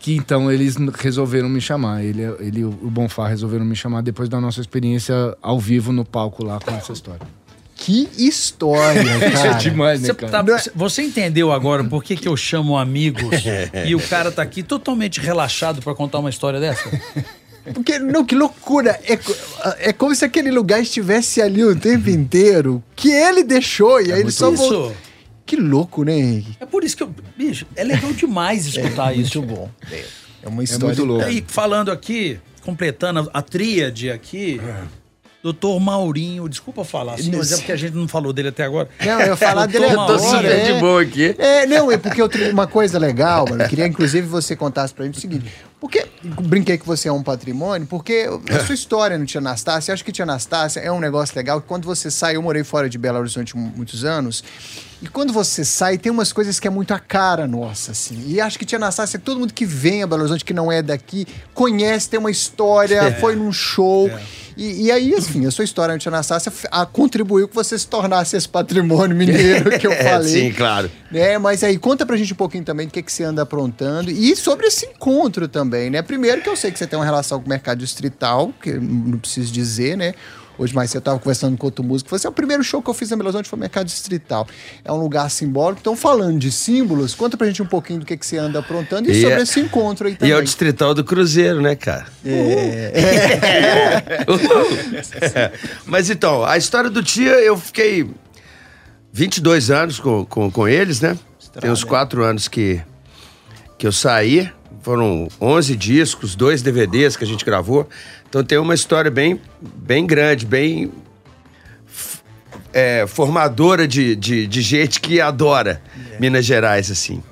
que 0.00 0.16
então 0.16 0.50
eles 0.50 0.76
resolveram 0.98 1.48
me 1.48 1.60
chamar. 1.60 2.02
Ele, 2.02 2.22
ele 2.40 2.64
o 2.64 2.70
Bonfá 2.72 3.28
resolveram 3.28 3.64
me 3.64 3.76
chamar 3.76 4.02
depois 4.02 4.28
da 4.28 4.40
nossa 4.40 4.60
experiência 4.60 5.14
ao 5.40 5.60
vivo 5.60 5.92
no 5.92 6.04
palco 6.04 6.44
lá 6.44 6.58
com 6.58 6.74
essa 6.74 6.92
história. 6.92 7.26
Que 7.74 8.08
história, 8.16 9.02
cara. 9.32 9.48
é 9.50 9.54
demais, 9.54 10.00
né, 10.02 10.08
Você, 10.08 10.14
cara? 10.14 10.44
tá- 10.44 10.62
você 10.74 11.02
entendeu 11.02 11.50
agora 11.50 11.82
por 11.82 12.02
que, 12.04 12.16
que 12.16 12.28
eu 12.28 12.36
chamo 12.36 12.76
amigos 12.76 13.24
e 13.86 13.94
o 13.94 14.00
cara 14.08 14.30
tá 14.30 14.42
aqui 14.42 14.62
totalmente 14.62 15.20
relaxado 15.20 15.82
pra 15.82 15.94
contar 15.94 16.18
uma 16.18 16.30
história 16.30 16.60
dessa? 16.60 16.88
Porque, 17.74 17.98
não, 17.98 18.24
que 18.24 18.34
loucura. 18.34 18.98
É, 19.04 19.18
é 19.88 19.92
como 19.92 20.14
se 20.14 20.24
aquele 20.24 20.50
lugar 20.50 20.80
estivesse 20.80 21.40
ali 21.40 21.64
o 21.64 21.76
tempo 21.76 22.10
inteiro, 22.10 22.82
que 22.96 23.10
ele 23.10 23.44
deixou 23.44 24.00
e 24.00 24.12
aí 24.12 24.20
ele 24.20 24.32
só 24.32 24.50
voltou. 24.50 24.90
Isso. 24.90 24.96
Que 25.46 25.56
louco, 25.56 26.04
né, 26.04 26.16
Henrique? 26.16 26.56
É 26.60 26.66
por 26.66 26.82
isso 26.82 26.96
que 26.96 27.02
eu. 27.02 27.14
Bicho, 27.36 27.66
é 27.76 27.84
legal 27.84 28.12
demais 28.12 28.66
escutar 28.66 29.16
isso. 29.16 29.38
Muito 29.40 29.54
bom. 29.54 29.70
É, 29.90 30.04
é 30.44 30.48
uma 30.48 30.62
É 30.62 30.64
história. 30.64 30.86
muito 30.86 31.04
louco. 31.04 31.24
Aí, 31.24 31.44
falando 31.46 31.90
aqui, 31.90 32.38
completando 32.64 33.30
a 33.34 33.42
tríade 33.42 34.10
aqui, 34.10 34.60
doutor 35.42 35.78
Maurinho, 35.80 36.48
desculpa 36.48 36.84
falar 36.84 37.14
assim, 37.14 37.32
mas 37.36 37.52
é 37.52 37.56
porque 37.56 37.72
a 37.72 37.76
gente 37.76 37.94
não 37.94 38.06
falou 38.08 38.32
dele 38.32 38.48
até 38.48 38.64
agora. 38.64 38.88
Não, 39.04 39.20
eu 39.20 39.26
ia 39.28 39.36
falar 39.36 39.66
dele 39.66 39.86
agora. 39.86 40.16
Tô 40.16 40.22
Maurinho, 40.22 40.50
super 40.50 40.58
é. 40.58 40.72
de 40.72 40.80
boa 40.80 41.02
aqui. 41.02 41.34
É, 41.38 41.66
não, 41.66 41.90
é 41.92 41.98
porque 41.98 42.22
eu 42.22 42.28
tenho 42.28 42.52
uma 42.52 42.66
coisa 42.66 42.98
legal, 42.98 43.44
mano. 43.48 43.62
Eu 43.62 43.68
queria, 43.68 43.86
inclusive, 43.86 44.26
você 44.26 44.54
contasse 44.56 44.94
pra 44.94 45.04
mim 45.04 45.10
o 45.10 45.14
seguinte. 45.20 45.44
Porque 45.80 46.06
brinquei 46.42 46.78
que 46.78 46.86
você 46.86 47.08
é 47.08 47.12
um 47.12 47.22
patrimônio, 47.22 47.86
porque 47.86 48.26
a 48.50 48.64
sua 48.64 48.74
história 48.74 49.18
no 49.18 49.26
Tia 49.26 49.40
Anastácia, 49.40 49.92
acho 49.92 50.04
que 50.04 50.12
Tia 50.12 50.24
Anastácia 50.24 50.80
é 50.80 50.90
um 50.90 51.00
negócio 51.00 51.34
legal 51.36 51.60
que 51.60 51.66
quando 51.66 51.84
você 51.84 52.10
sai, 52.10 52.36
eu 52.36 52.42
morei 52.42 52.62
fora 52.64 52.88
de 52.88 52.96
Belo 52.98 53.18
Horizonte 53.18 53.56
mu- 53.56 53.72
muitos 53.76 54.04
anos, 54.04 54.42
e 55.02 55.08
quando 55.08 55.32
você 55.32 55.64
sai, 55.64 55.98
tem 55.98 56.10
umas 56.12 56.32
coisas 56.32 56.60
que 56.60 56.66
é 56.68 56.70
muito 56.70 56.94
a 56.94 56.98
cara 56.98 57.46
nossa, 57.46 57.90
assim. 57.90 58.22
E 58.26 58.40
acho 58.40 58.56
que 58.58 58.64
Tia 58.64 58.78
Anastácia, 58.78 59.18
todo 59.18 59.40
mundo 59.40 59.52
que 59.52 59.66
vem 59.66 60.02
a 60.02 60.06
Belo 60.06 60.22
Horizonte, 60.22 60.44
que 60.44 60.54
não 60.54 60.70
é 60.70 60.80
daqui, 60.80 61.26
conhece, 61.52 62.08
tem 62.08 62.20
uma 62.20 62.30
história, 62.30 63.12
foi 63.18 63.34
num 63.34 63.52
show. 63.52 64.08
E, 64.56 64.84
e 64.84 64.92
aí, 64.92 65.12
assim, 65.14 65.44
a 65.46 65.50
sua 65.50 65.64
história 65.64 65.96
Tia 65.98 66.10
Anastácia 66.10 66.52
a- 66.70 66.86
contribuiu 66.86 67.48
que 67.48 67.54
você 67.54 67.76
se 67.78 67.86
tornasse 67.86 68.36
esse 68.36 68.48
patrimônio 68.48 69.16
mineiro 69.16 69.78
que 69.78 69.86
eu 69.86 69.92
É, 70.02 70.04
falei. 70.12 70.28
sim, 70.28 70.52
claro. 70.52 70.90
É, 71.12 71.36
mas 71.38 71.64
aí 71.64 71.78
conta 71.78 72.06
pra 72.06 72.16
gente 72.16 72.32
um 72.32 72.36
pouquinho 72.36 72.62
também 72.64 72.86
do 72.86 72.92
que, 72.92 73.02
que 73.02 73.10
você 73.12 73.24
anda 73.24 73.42
aprontando 73.42 74.10
e 74.10 74.36
sobre 74.36 74.66
esse 74.66 74.86
encontro 74.86 75.48
também, 75.48 75.90
né? 75.90 76.00
Primeiro 76.02 76.42
que 76.42 76.48
eu 76.48 76.56
sei 76.56 76.70
que 76.70 76.78
você 76.78 76.86
tem 76.86 76.98
uma 76.98 77.04
relação 77.04 77.40
com 77.40 77.46
o 77.46 77.48
mercado 77.48 77.78
distrital, 77.78 78.52
que 78.62 78.72
não 78.74 79.18
preciso 79.18 79.52
dizer, 79.52 79.96
né? 79.96 80.14
Hoje 80.58 80.74
mais 80.74 80.90
cedo 80.90 80.98
eu 81.00 81.04
tava 81.04 81.18
conversando 81.18 81.56
com 81.56 81.66
outro 81.66 81.82
músico, 81.84 82.10
falou 82.10 82.18
assim, 82.18 82.26
"É 82.26 82.30
o 82.30 82.32
primeiro 82.32 82.62
show 82.62 82.82
que 82.82 82.88
eu 82.90 82.94
fiz 82.94 83.10
na 83.10 83.16
Belo 83.16 83.28
Horizonte 83.28 83.48
foi 83.48 83.56
o 83.56 83.60
mercado 83.60 83.86
distrital. 83.86 84.46
É 84.84 84.92
um 84.92 84.96
lugar 84.96 85.30
simbólico. 85.30 85.80
Então, 85.80 85.96
falando 85.96 86.38
de 86.38 86.52
símbolos, 86.52 87.14
conta 87.14 87.36
pra 87.36 87.46
gente 87.46 87.62
um 87.62 87.66
pouquinho 87.66 88.00
do 88.00 88.06
que, 88.06 88.16
que 88.16 88.24
você 88.26 88.36
anda 88.38 88.58
aprontando 88.58 89.08
e, 89.08 89.12
E 89.12 89.20
sobre 89.22 89.38
é- 89.38 89.42
esse 89.42 89.58
encontro 89.60 90.06
aí 90.06 90.12
E 90.12 90.16
também. 90.16 90.32
é 90.34 90.36
o 90.38 90.42
distrital 90.42 90.94
do 90.94 91.02
Cruzeiro, 91.02 91.60
né, 91.62 91.74
cara? 91.74 92.06
É. 92.24 92.92
Mas 95.86 96.10
então, 96.10 96.44
a 96.44 96.56
história 96.56 96.90
do 96.90 97.02
Tia, 97.02 97.32
eu 97.40 97.56
fiquei 97.56 98.08
22 99.12 99.70
anos 99.70 99.98
com, 100.00 100.24
com, 100.24 100.50
com 100.50 100.68
eles, 100.68 101.00
né? 101.00 101.18
Tem 101.60 101.70
uns 101.70 101.84
4 101.84 102.22
anos 102.24 102.48
que, 102.48 102.80
que 103.78 103.86
eu 103.86 103.92
saí. 103.92 104.50
Foram 104.82 105.28
11 105.40 105.76
discos, 105.76 106.34
dois 106.34 106.60
DVDs 106.60 107.16
que 107.16 107.24
a 107.24 107.26
gente 107.26 107.44
gravou. 107.44 107.88
Então 108.28 108.42
tem 108.42 108.58
uma 108.58 108.74
história 108.74 109.10
bem, 109.10 109.40
bem 109.60 110.06
grande, 110.06 110.44
bem 110.44 110.90
é, 112.72 113.06
formadora 113.06 113.86
de, 113.86 114.16
de, 114.16 114.46
de 114.46 114.62
gente 114.62 115.00
que 115.00 115.20
adora 115.20 115.80
Minas 116.18 116.44
Gerais, 116.44 116.90
assim. 116.90 117.22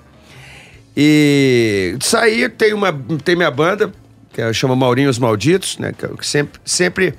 E 0.97 1.97
saí, 2.01 2.49
tem, 2.49 2.73
uma, 2.75 2.93
tem 3.25 3.35
minha 3.37 3.51
banda, 3.51 3.93
que 4.33 4.41
é- 4.41 4.53
chama 4.53 4.77
Maurinho 4.77 5.09
os 5.11 5.19
Malditos, 5.19 5.79
né? 5.79 5.93
Que 5.97 6.05
eu 6.05 6.17
sempre, 6.23 6.61
sempre 6.65 7.15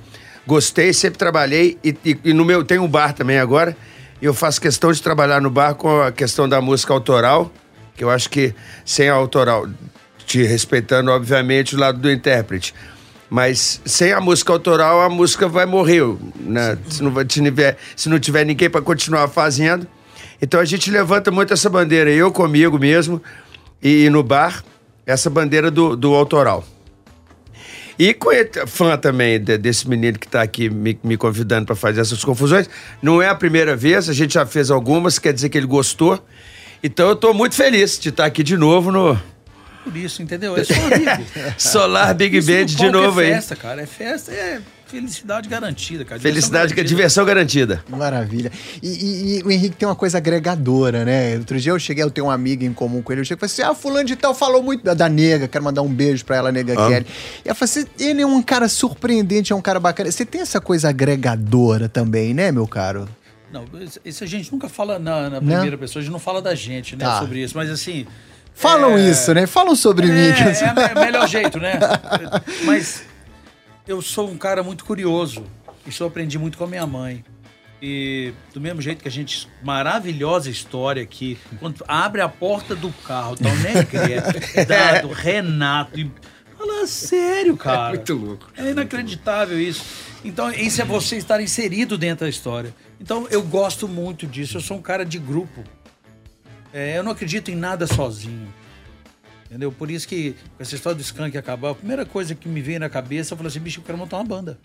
gostei, 0.46 0.92
sempre 0.92 1.18
trabalhei. 1.18 1.78
E, 1.82 1.96
e- 2.04 2.18
e 2.24 2.32
no 2.32 2.44
meu, 2.44 2.64
tem 2.64 2.78
um 2.78 2.88
bar 2.88 3.12
também 3.12 3.38
agora. 3.38 3.76
E 4.20 4.24
eu 4.24 4.32
faço 4.34 4.60
questão 4.60 4.92
de 4.92 5.02
trabalhar 5.02 5.40
no 5.40 5.50
bar 5.50 5.74
com 5.74 6.00
a 6.00 6.12
questão 6.12 6.48
da 6.48 6.60
música 6.60 6.92
autoral, 6.92 7.50
que 7.96 8.04
eu 8.04 8.10
acho 8.10 8.30
que 8.30 8.54
sem 8.84 9.08
a 9.08 9.14
autoral, 9.14 9.66
te 10.26 10.42
respeitando, 10.42 11.10
obviamente, 11.10 11.74
o 11.74 11.78
lado 11.78 11.98
do 11.98 12.10
intérprete. 12.10 12.74
Mas 13.28 13.80
sem 13.84 14.12
a 14.12 14.20
música 14.20 14.52
autoral, 14.52 15.00
a 15.00 15.08
música 15.08 15.48
vai 15.48 15.64
morrer, 15.64 16.02
né? 16.38 16.76
Se 16.88 17.02
não, 17.02 17.14
se 17.16 17.24
tiver, 17.24 17.78
se 17.96 18.08
não 18.08 18.18
tiver 18.18 18.44
ninguém 18.44 18.68
para 18.68 18.82
continuar 18.82 19.26
fazendo. 19.28 19.86
Então 20.40 20.60
a 20.60 20.64
gente 20.64 20.90
levanta 20.90 21.30
muito 21.30 21.52
essa 21.54 21.70
bandeira, 21.70 22.10
eu 22.10 22.30
comigo 22.30 22.78
mesmo, 22.78 23.22
e, 23.82 24.10
no 24.10 24.22
bar, 24.22 24.62
essa 25.06 25.30
bandeira 25.30 25.70
do, 25.70 25.96
do 25.96 26.14
autoral. 26.14 26.64
E 27.98 28.16
fã 28.66 28.96
também 28.96 29.40
de- 29.40 29.56
desse 29.56 29.88
menino 29.88 30.18
que 30.18 30.26
está 30.26 30.42
aqui 30.42 30.68
me, 30.68 30.98
me 31.04 31.16
convidando 31.16 31.66
para 31.66 31.76
fazer 31.76 32.00
essas 32.00 32.24
confusões. 32.24 32.68
Não 33.00 33.22
é 33.22 33.28
a 33.28 33.34
primeira 33.34 33.76
vez, 33.76 34.08
a 34.08 34.12
gente 34.12 34.34
já 34.34 34.44
fez 34.44 34.70
algumas, 34.70 35.18
quer 35.18 35.32
dizer 35.32 35.48
que 35.48 35.56
ele 35.56 35.66
gostou. 35.66 36.18
Então 36.82 37.06
eu 37.08 37.14
estou 37.14 37.32
muito 37.32 37.54
feliz 37.54 37.98
de 37.98 38.08
estar 38.08 38.24
aqui 38.24 38.42
de 38.42 38.56
novo 38.56 38.90
no 38.90 39.18
Por 39.84 39.96
isso, 39.96 40.22
entendeu? 40.22 40.56
É 40.56 40.62
só 40.64 40.74
amigo. 40.74 41.24
Solar 41.58 42.14
Big 42.14 42.40
Band 42.40 42.66
de 42.66 42.76
palco 42.76 42.92
novo 42.92 43.20
é 43.20 43.26
aí. 43.26 43.32
festa, 43.34 43.56
cara. 43.56 43.82
É 43.82 43.86
festa, 43.86 44.30
é 44.32 44.60
felicidade 44.86 45.48
garantida, 45.48 46.04
cara. 46.04 46.20
Felicidade, 46.20 46.68
garantida. 46.74 46.84
diversão 46.84 47.24
garantida. 47.24 47.84
Maravilha. 47.88 48.52
E, 48.82 48.88
e- 48.88 49.38
e 49.38 49.42
o 49.42 49.50
Henrique 49.50 49.74
tem 49.76 49.88
uma 49.88 49.96
coisa 49.96 50.18
agregadora, 50.18 51.04
né? 51.04 51.36
Outro 51.38 51.58
dia 51.58 51.72
eu 51.72 51.78
cheguei, 51.78 52.04
eu 52.04 52.10
tenho 52.10 52.26
uma 52.26 52.34
amiga 52.34 52.64
em 52.64 52.72
comum 52.72 53.00
com 53.02 53.10
ele, 53.12 53.22
eu 53.22 53.24
cheguei 53.24 53.36
e 53.46 53.48
falei 53.48 53.52
assim, 53.52 53.62
ah, 53.62 53.74
fulano 53.74 54.04
de 54.06 54.14
tal 54.16 54.34
falou 54.34 54.62
muito 54.62 54.84
da- 54.84 54.94
da 54.94 55.08
nega, 55.08 55.48
quero 55.48 55.64
mandar 55.64 55.82
um 55.82 55.92
beijo 55.92 56.24
pra 56.24 56.36
ela, 56.36 56.52
nega 56.52 56.76
Kelly. 56.76 57.06
E 57.44 57.48
ela 57.48 57.54
falou 57.54 57.70
assim, 57.70 57.86
ele 57.98 58.22
é 58.22 58.26
um 58.26 58.42
cara 58.42 58.68
surpreendente, 58.68 59.52
é 59.52 59.56
um 59.56 59.62
cara 59.62 59.80
bacana. 59.80 60.10
Você 60.12 60.24
tem 60.26 60.42
essa 60.42 60.60
coisa 60.60 60.90
agregadora 60.90 61.88
também, 61.88 62.34
né, 62.34 62.52
meu 62.52 62.68
caro? 62.68 63.08
Não, 63.52 63.64
isso- 64.04 64.22
a 64.24 64.26
gente 64.26 64.52
nunca 64.52 64.68
fala 64.68 64.98
na, 64.98 65.28
na 65.28 65.38
primeira 65.40 65.76
pessoa, 65.76 66.00
a 66.00 66.04
gente 66.04 66.12
não 66.12 66.18
fala 66.20 66.40
da 66.40 66.54
gente, 66.54 66.94
né, 66.96 67.04
Tá. 67.04 67.18
sobre 67.18 67.42
isso. 67.42 67.56
Mas 67.56 67.68
assim. 67.70 68.06
Falam 68.54 68.96
é- 68.96 69.10
isso, 69.10 69.32
né? 69.34 69.46
Falam 69.46 69.74
sobre 69.74 70.06
mim. 70.06 70.28
É, 70.28 70.32
que 70.32 70.42
eu- 70.42 70.82
é 70.84 70.92
o 70.94 71.00
melhor 71.00 71.28
jeito, 71.28 71.58
né? 71.58 71.72
Mas 72.64 73.04
eu 73.86 74.00
sou 74.02 74.30
um 74.30 74.36
cara 74.36 74.62
muito 74.62 74.84
curioso. 74.84 75.44
Isso 75.86 76.02
eu 76.02 76.06
aprendi 76.06 76.38
muito 76.38 76.56
com 76.58 76.64
a 76.64 76.66
minha 76.68 76.86
mãe. 76.86 77.24
E 77.84 78.32
do 78.54 78.60
mesmo 78.60 78.80
jeito 78.80 79.02
que 79.02 79.08
a 79.08 79.10
gente. 79.10 79.48
Maravilhosa 79.62 80.48
história 80.48 81.02
aqui. 81.02 81.36
Quando 81.58 81.84
abre 81.88 82.20
a 82.20 82.28
porta 82.28 82.76
do 82.76 82.92
carro, 83.04 83.36
tá 83.36 83.48
o 83.48 83.56
Negrete, 83.56 84.40
Dado, 84.66 85.08
Renato. 85.08 85.98
E, 85.98 86.08
fala 86.56 86.86
sério, 86.86 87.56
cara. 87.56 87.88
Muito 87.88 88.14
louco. 88.14 88.46
É 88.56 88.70
inacreditável 88.70 89.60
isso. 89.60 89.84
Então, 90.24 90.52
isso 90.52 90.80
é 90.80 90.84
você 90.84 91.16
estar 91.16 91.40
inserido 91.40 91.98
dentro 91.98 92.24
da 92.24 92.30
história. 92.30 92.72
Então, 93.00 93.26
eu 93.28 93.42
gosto 93.42 93.88
muito 93.88 94.28
disso. 94.28 94.58
Eu 94.58 94.60
sou 94.60 94.76
um 94.76 94.82
cara 94.82 95.04
de 95.04 95.18
grupo. 95.18 95.64
É, 96.72 96.96
eu 96.96 97.02
não 97.02 97.12
acredito 97.12 97.50
em 97.50 97.56
nada 97.56 97.86
sozinho. 97.86 98.52
Entendeu? 99.46 99.70
Por 99.70 99.90
isso 99.90 100.08
que, 100.08 100.32
com 100.56 100.62
essa 100.62 100.74
história 100.74 100.96
do 100.96 101.02
Skank 101.02 101.36
acabar, 101.36 101.70
a 101.70 101.74
primeira 101.74 102.06
coisa 102.06 102.34
que 102.34 102.48
me 102.48 102.62
veio 102.62 102.80
na 102.80 102.88
cabeça, 102.88 103.34
eu 103.34 103.36
falei 103.36 103.50
assim, 103.50 103.60
bicho, 103.60 103.80
eu 103.80 103.84
quero 103.84 103.98
montar 103.98 104.16
uma 104.16 104.24
banda. 104.24 104.58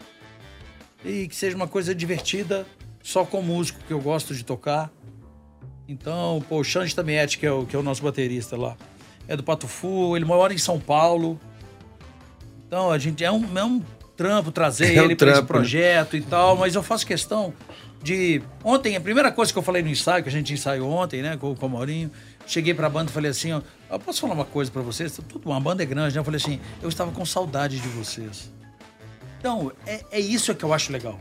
E 1.03 1.27
que 1.27 1.35
seja 1.35 1.55
uma 1.57 1.67
coisa 1.67 1.93
divertida, 1.93 2.65
só 3.03 3.25
com 3.25 3.41
músico 3.41 3.79
que 3.85 3.91
eu 3.91 3.99
gosto 3.99 4.33
de 4.33 4.45
tocar. 4.45 4.89
Então, 5.87 6.41
pô, 6.47 6.59
o 6.59 6.63
Xande 6.63 6.95
Tamiete, 6.95 7.37
que 7.37 7.45
é 7.45 7.51
o, 7.51 7.65
que 7.65 7.75
é 7.75 7.79
o 7.79 7.83
nosso 7.83 8.01
baterista 8.01 8.55
lá, 8.55 8.77
é 9.27 9.35
do 9.35 9.43
Pato 9.43 9.67
Fu, 9.67 10.15
ele 10.15 10.23
mora 10.23 10.53
em 10.53 10.57
São 10.57 10.79
Paulo. 10.79 11.39
Então, 12.65 12.89
a 12.89 12.97
gente 12.97 13.23
é 13.25 13.31
um, 13.31 13.57
é 13.57 13.63
um 13.63 13.81
trampo 14.15 14.51
trazer 14.51 14.95
É 14.95 15.01
um 15.01 15.05
ele 15.05 15.15
para 15.15 15.31
esse 15.31 15.41
né? 15.41 15.47
projeto 15.47 16.17
e 16.17 16.21
tal, 16.21 16.57
mas 16.57 16.75
eu 16.75 16.83
faço 16.83 17.05
questão 17.05 17.53
de. 18.07 18.41
Ontem, 18.63 18.95
a 18.95 19.01
primeira 19.01 19.31
coisa 19.31 19.51
que 19.51 19.59
eu 19.59 19.63
falei 19.63 19.83
no 19.83 19.89
ensaio, 19.89 20.23
que 20.23 20.29
a 20.29 20.31
gente 20.31 20.53
ensaiou 20.53 20.89
ontem, 20.89 21.21
né, 21.21 21.35
com, 21.35 21.53
com 21.53 21.65
o 21.65 21.69
Maurinho, 21.69 22.09
cheguei 22.45 22.73
pra 22.73 22.89
banda 22.89 23.11
e 23.11 23.13
falei 23.13 23.31
assim: 23.31 23.51
ó, 23.51 23.61
eu 23.91 23.99
posso 23.99 24.21
falar 24.21 24.33
uma 24.33 24.45
coisa 24.45 24.71
pra 24.71 24.81
vocês? 24.81 25.19
Tudo, 25.27 25.49
uma 25.49 25.59
banda 25.59 25.83
é 25.83 25.85
grande, 25.85 26.15
né? 26.15 26.19
Eu 26.21 26.23
falei 26.23 26.39
assim: 26.41 26.59
eu 26.81 26.87
estava 26.87 27.11
com 27.11 27.25
saudade 27.25 27.79
de 27.79 27.87
vocês. 27.89 28.49
Então, 29.39 29.71
é, 29.85 30.03
é 30.11 30.19
isso 30.19 30.55
que 30.55 30.63
eu 30.63 30.73
acho 30.73 30.91
legal. 30.91 31.19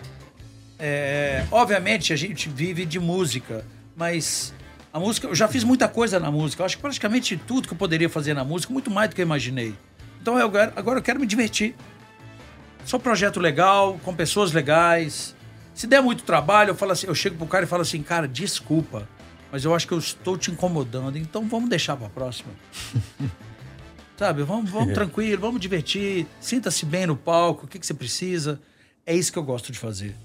É, 0.78 1.44
obviamente, 1.50 2.12
a 2.12 2.16
gente 2.16 2.48
vive 2.48 2.86
de 2.86 3.00
música, 3.00 3.66
mas 3.96 4.54
a 4.92 5.00
música, 5.00 5.26
eu 5.26 5.34
já 5.34 5.48
fiz 5.48 5.64
muita 5.64 5.88
coisa 5.88 6.20
na 6.20 6.30
música. 6.30 6.62
Eu 6.62 6.66
acho 6.66 6.76
que 6.76 6.82
praticamente 6.82 7.36
tudo 7.36 7.66
que 7.66 7.74
eu 7.74 7.78
poderia 7.78 8.08
fazer 8.08 8.32
na 8.32 8.44
música, 8.44 8.72
muito 8.72 8.90
mais 8.92 9.10
do 9.10 9.16
que 9.16 9.22
eu 9.22 9.26
imaginei. 9.26 9.74
Então, 10.22 10.38
eu, 10.38 10.46
agora 10.76 11.00
eu 11.00 11.02
quero 11.02 11.18
me 11.18 11.26
divertir. 11.26 11.74
Só 12.84 12.96
projeto 12.96 13.40
legal, 13.40 13.98
com 14.04 14.14
pessoas 14.14 14.52
legais. 14.52 15.35
Se 15.76 15.86
der 15.86 16.00
muito 16.00 16.24
trabalho, 16.24 16.70
eu 16.70 16.74
falo 16.74 16.92
assim, 16.92 17.06
eu 17.06 17.14
chego 17.14 17.36
pro 17.36 17.46
cara 17.46 17.66
e 17.66 17.68
falo 17.68 17.82
assim, 17.82 18.02
cara, 18.02 18.26
desculpa, 18.26 19.06
mas 19.52 19.62
eu 19.62 19.74
acho 19.74 19.86
que 19.86 19.92
eu 19.92 19.98
estou 19.98 20.38
te 20.38 20.50
incomodando, 20.50 21.18
então 21.18 21.46
vamos 21.46 21.68
deixar 21.68 21.98
pra 21.98 22.08
próxima. 22.08 22.50
Sabe, 24.16 24.42
vamos, 24.42 24.70
vamos 24.70 24.94
tranquilo, 24.94 25.38
vamos 25.38 25.60
divertir, 25.60 26.26
sinta-se 26.40 26.86
bem 26.86 27.06
no 27.06 27.14
palco, 27.14 27.66
o 27.66 27.68
que, 27.68 27.78
que 27.78 27.86
você 27.86 27.92
precisa. 27.92 28.58
É 29.04 29.14
isso 29.14 29.30
que 29.30 29.38
eu 29.38 29.42
gosto 29.42 29.70
de 29.70 29.78
fazer. 29.78 30.16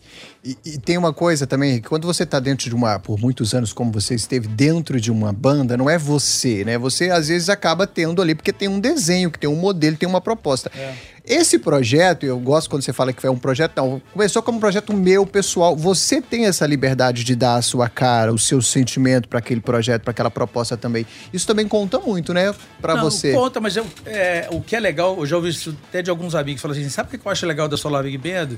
E, 0.44 0.58
e 0.66 0.80
tem 0.80 0.98
uma 0.98 1.14
coisa 1.14 1.46
também, 1.46 1.82
que 1.82 1.88
quando 1.88 2.08
você 2.08 2.24
está 2.24 2.40
dentro 2.40 2.70
de 2.70 2.74
uma, 2.74 2.98
por 2.98 3.20
muitos 3.20 3.54
anos, 3.54 3.74
como 3.74 3.92
você 3.92 4.16
esteve 4.16 4.48
dentro 4.48 5.00
de 5.00 5.12
uma 5.12 5.34
banda, 5.34 5.76
não 5.76 5.90
é 5.90 5.98
você, 5.98 6.64
né? 6.64 6.78
Você 6.78 7.12
às 7.12 7.28
vezes 7.28 7.50
acaba 7.50 7.86
tendo 7.86 8.22
ali, 8.22 8.34
porque 8.34 8.54
tem 8.54 8.70
um 8.70 8.80
desenho, 8.80 9.30
que 9.30 9.38
tem 9.38 9.50
um 9.50 9.56
modelo, 9.56 9.98
tem 9.98 10.10
uma 10.10 10.22
proposta. 10.22 10.72
É. 10.74 10.96
Esse 11.24 11.60
projeto, 11.60 12.26
eu 12.26 12.40
gosto 12.40 12.70
quando 12.70 12.82
você 12.82 12.92
fala 12.92 13.14
que 13.14 13.22
foi 13.22 13.30
um 13.30 13.38
projeto, 13.38 13.78
não, 13.78 14.02
começou 14.12 14.42
como 14.42 14.58
um 14.58 14.62
projeto 14.62 14.92
meu, 14.94 15.26
pessoal. 15.26 15.76
Você 15.76 16.22
tem 16.22 16.46
essa 16.46 16.66
liberdade 16.66 17.24
de 17.24 17.36
dar 17.36 17.56
a 17.56 17.62
sua 17.62 17.88
cara, 17.88 18.34
o 18.34 18.40
seu 18.40 18.62
sentimento 18.62 19.28
para 19.28 19.40
aquele 19.40 19.62
projeto, 19.62 20.02
para 20.02 20.12
aquela 20.12 20.32
proposta 20.32 20.76
também. 20.76 21.06
Isso 21.32 21.46
também 21.46 21.68
conta 21.68 22.00
muito, 22.00 22.34
né, 22.34 22.54
para 22.82 22.96
você. 22.96 23.34
Conta, 23.34 23.60
mas 23.60 23.78
eu, 23.78 23.86
é, 24.06 24.48
o 24.52 24.62
que 24.62 24.76
é 24.76 24.80
legal, 24.80 25.18
eu 25.20 25.26
já 25.26 25.36
ouvi 25.36 25.50
isso 25.50 25.78
até 25.90 26.02
de 26.02 26.10
alguns 26.10 26.34
amigos, 26.34 26.62
falam 26.62 26.76
assim, 26.76 26.90
sabe 26.90 27.16
o 27.16 27.20
que 27.20 27.26
eu 27.26 27.32
acho 27.32 27.46
legal 27.46 27.68
da 27.68 27.78
Solar 27.78 28.04
Big 28.04 28.18
Band? 28.18 28.58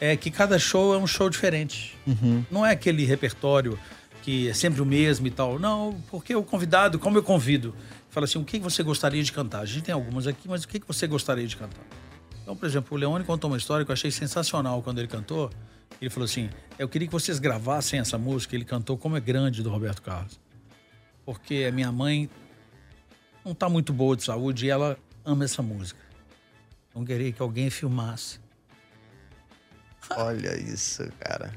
É 0.00 0.16
que 0.16 0.30
cada 0.30 0.58
show 0.58 0.94
é 0.94 0.98
um 0.98 1.06
show 1.06 1.28
diferente. 1.28 1.96
Uhum. 2.06 2.42
Não 2.50 2.64
é 2.64 2.72
aquele 2.72 3.04
repertório 3.04 3.78
que 4.22 4.48
é 4.48 4.54
sempre 4.54 4.80
o 4.80 4.86
mesmo 4.86 5.26
e 5.26 5.30
tal. 5.30 5.58
Não, 5.58 5.96
porque 6.10 6.34
o 6.34 6.42
convidado, 6.42 6.98
como 6.98 7.18
eu 7.18 7.22
convido, 7.22 7.74
fala 8.10 8.24
assim, 8.24 8.38
o 8.38 8.44
que 8.44 8.58
você 8.58 8.82
gostaria 8.82 9.22
de 9.22 9.32
cantar? 9.32 9.60
A 9.60 9.64
gente 9.64 9.84
tem 9.84 9.94
algumas 9.94 10.26
aqui, 10.26 10.48
mas 10.48 10.64
o 10.64 10.68
que 10.68 10.82
você 10.86 11.06
gostaria 11.06 11.46
de 11.46 11.56
cantar? 11.56 11.84
Então, 12.42 12.56
por 12.56 12.66
exemplo, 12.66 12.96
o 12.96 13.00
Leone 13.00 13.24
contou 13.24 13.48
uma 13.50 13.56
história 13.56 13.84
que 13.84 13.90
eu 13.90 13.92
achei 13.92 14.10
sensacional 14.10 14.82
quando 14.82 14.98
ele 14.98 15.08
cantou. 15.08 15.50
Ele 16.00 16.10
falou 16.10 16.24
assim: 16.24 16.50
Eu 16.78 16.88
queria 16.88 17.06
que 17.06 17.12
vocês 17.12 17.38
gravassem 17.38 18.00
essa 18.00 18.18
música. 18.18 18.56
Ele 18.56 18.64
cantou 18.64 18.98
Como 18.98 19.16
é 19.16 19.20
Grande 19.20 19.62
do 19.62 19.70
Roberto 19.70 20.02
Carlos. 20.02 20.40
Porque 21.24 21.66
a 21.68 21.72
minha 21.72 21.92
mãe 21.92 22.28
não 23.44 23.52
está 23.52 23.68
muito 23.68 23.92
boa 23.92 24.16
de 24.16 24.24
saúde 24.24 24.66
e 24.66 24.70
ela 24.70 24.98
ama 25.24 25.44
essa 25.44 25.62
música. 25.62 26.00
Então, 26.90 27.04
queria 27.04 27.30
que 27.30 27.40
alguém 27.40 27.70
filmasse. 27.70 28.40
Olha 30.16 30.58
isso, 30.58 31.08
cara. 31.20 31.52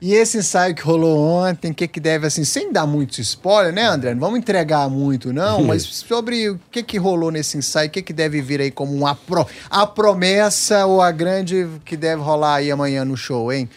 E 0.00 0.14
esse 0.14 0.38
ensaio 0.38 0.74
que 0.74 0.80
rolou 0.80 1.18
ontem, 1.18 1.72
o 1.72 1.74
que, 1.74 1.86
que 1.86 2.00
deve, 2.00 2.26
assim, 2.26 2.42
sem 2.42 2.72
dar 2.72 2.86
muito 2.86 3.20
spoiler, 3.20 3.70
né, 3.70 3.84
André? 3.84 4.14
Não 4.14 4.20
vamos 4.20 4.38
entregar 4.38 4.88
muito, 4.88 5.30
não, 5.30 5.62
mas 5.66 5.82
sobre 5.82 6.48
o 6.48 6.60
que, 6.70 6.82
que 6.82 6.96
rolou 6.96 7.30
nesse 7.30 7.58
ensaio, 7.58 7.88
o 7.88 7.90
que, 7.90 8.00
que 8.00 8.12
deve 8.12 8.40
vir 8.40 8.62
aí 8.62 8.70
como 8.70 8.94
uma 8.94 9.14
pro, 9.14 9.46
a 9.68 9.86
promessa 9.86 10.86
ou 10.86 11.02
a 11.02 11.10
grande 11.10 11.68
que 11.84 11.98
deve 11.98 12.22
rolar 12.22 12.56
aí 12.56 12.70
amanhã 12.70 13.04
no 13.04 13.14
show, 13.14 13.52
hein? 13.52 13.68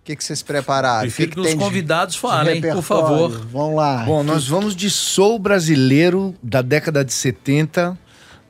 O 0.00 0.04
que, 0.04 0.16
que 0.16 0.24
vocês 0.24 0.42
prepararam? 0.42 1.02
Prefiro 1.02 1.30
que, 1.30 1.36
que, 1.36 1.42
que 1.42 1.54
os 1.54 1.54
convidados 1.54 2.16
falem, 2.16 2.60
por 2.60 2.82
favor. 2.82 3.46
Vamos 3.50 3.76
lá. 3.76 4.02
Bom, 4.04 4.22
nós 4.22 4.46
vamos 4.46 4.74
de 4.74 4.90
soul 4.90 5.38
brasileiro 5.38 6.34
da 6.42 6.60
década 6.60 7.04
de 7.04 7.12
70, 7.12 7.96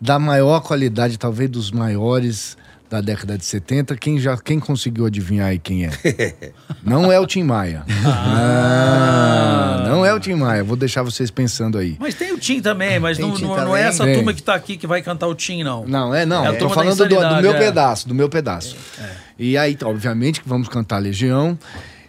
da 0.00 0.18
maior 0.18 0.60
qualidade, 0.62 1.18
talvez 1.18 1.48
dos 1.50 1.70
maiores 1.70 2.56
da 2.94 3.00
década 3.00 3.36
de 3.36 3.44
70. 3.44 3.96
Quem 3.96 4.18
já 4.18 4.36
quem 4.36 4.60
conseguiu 4.60 5.06
adivinhar 5.06 5.48
aí 5.48 5.58
quem 5.58 5.84
é? 5.86 5.90
não 6.82 7.10
é 7.10 7.18
o 7.18 7.26
Tim 7.26 7.42
Maia. 7.42 7.84
Ah. 8.06 9.82
ah, 9.82 9.88
não 9.88 10.06
é 10.06 10.14
o 10.14 10.20
Tim 10.20 10.34
Maia. 10.34 10.62
Vou 10.62 10.76
deixar 10.76 11.02
vocês 11.02 11.30
pensando 11.30 11.76
aí. 11.76 11.96
Mas 11.98 12.14
tem 12.14 12.32
o 12.32 12.38
Tim 12.38 12.60
também, 12.60 13.00
mas 13.00 13.18
não, 13.18 13.32
Tim 13.32 13.42
não, 13.42 13.50
também? 13.50 13.64
não, 13.64 13.76
é 13.76 13.82
essa 13.82 14.04
tem. 14.04 14.14
turma 14.14 14.32
que 14.32 14.42
tá 14.42 14.54
aqui 14.54 14.76
que 14.76 14.86
vai 14.86 15.02
cantar 15.02 15.26
o 15.26 15.34
Tim, 15.34 15.64
não. 15.64 15.84
Não, 15.86 16.14
é 16.14 16.24
não. 16.24 16.46
É, 16.46 16.52
tô 16.52 16.68
falando 16.68 16.96
do, 16.96 17.08
do, 17.08 17.42
meu 17.42 17.54
é. 17.54 17.58
pedaço, 17.58 18.06
do 18.06 18.14
meu 18.14 18.28
pedaço. 18.28 18.76
É. 19.00 19.10
E 19.38 19.58
aí, 19.58 19.76
obviamente, 19.82 20.40
que 20.40 20.48
vamos 20.48 20.68
cantar 20.68 20.98
Legião. 20.98 21.58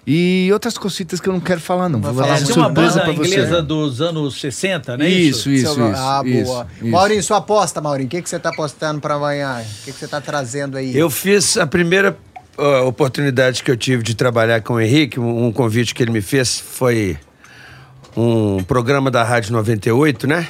E 0.07 0.49
outras 0.53 0.77
cositas 0.77 1.19
que 1.19 1.27
eu 1.27 1.33
não 1.33 1.39
quero 1.39 1.59
falar, 1.59 1.89
não. 1.89 1.99
Vou 1.99 2.13
falar 2.13 2.27
uma 2.27 2.37
surpresa 2.37 2.59
uma 2.59 2.69
banda 2.69 3.11
inglesa 3.11 3.61
dos 3.63 4.01
anos 4.01 4.39
60, 4.39 4.97
né? 4.97 5.09
Isso, 5.09 5.49
isso, 5.49 5.71
isso. 5.71 5.81
Ah, 5.81 6.21
isso, 6.23 6.45
boa. 6.45 6.67
Isso. 6.79 6.87
Maurinho, 6.87 7.23
sua 7.23 7.37
aposta, 7.37 7.81
Maurinho. 7.81 8.05
O 8.05 8.09
que, 8.09 8.21
que 8.21 8.29
você 8.29 8.35
está 8.35 8.49
apostando 8.49 9.01
para 9.01 9.15
amanhã? 9.15 9.61
O 9.61 9.85
que, 9.85 9.91
que 9.91 9.97
você 9.97 10.05
está 10.05 10.21
trazendo 10.21 10.77
aí? 10.77 10.95
Eu 10.95 11.09
fiz 11.09 11.57
a 11.57 11.65
primeira 11.65 12.15
uh, 12.57 12.85
oportunidade 12.85 13.63
que 13.63 13.71
eu 13.71 13.77
tive 13.77 14.03
de 14.03 14.13
trabalhar 14.13 14.61
com 14.61 14.75
o 14.75 14.79
Henrique, 14.79 15.19
um, 15.19 15.47
um 15.47 15.51
convite 15.51 15.95
que 15.95 16.03
ele 16.03 16.11
me 16.11 16.21
fez 16.21 16.59
foi 16.59 17.17
um 18.15 18.63
programa 18.63 19.09
da 19.09 19.23
Rádio 19.23 19.51
98, 19.53 20.27
né? 20.27 20.47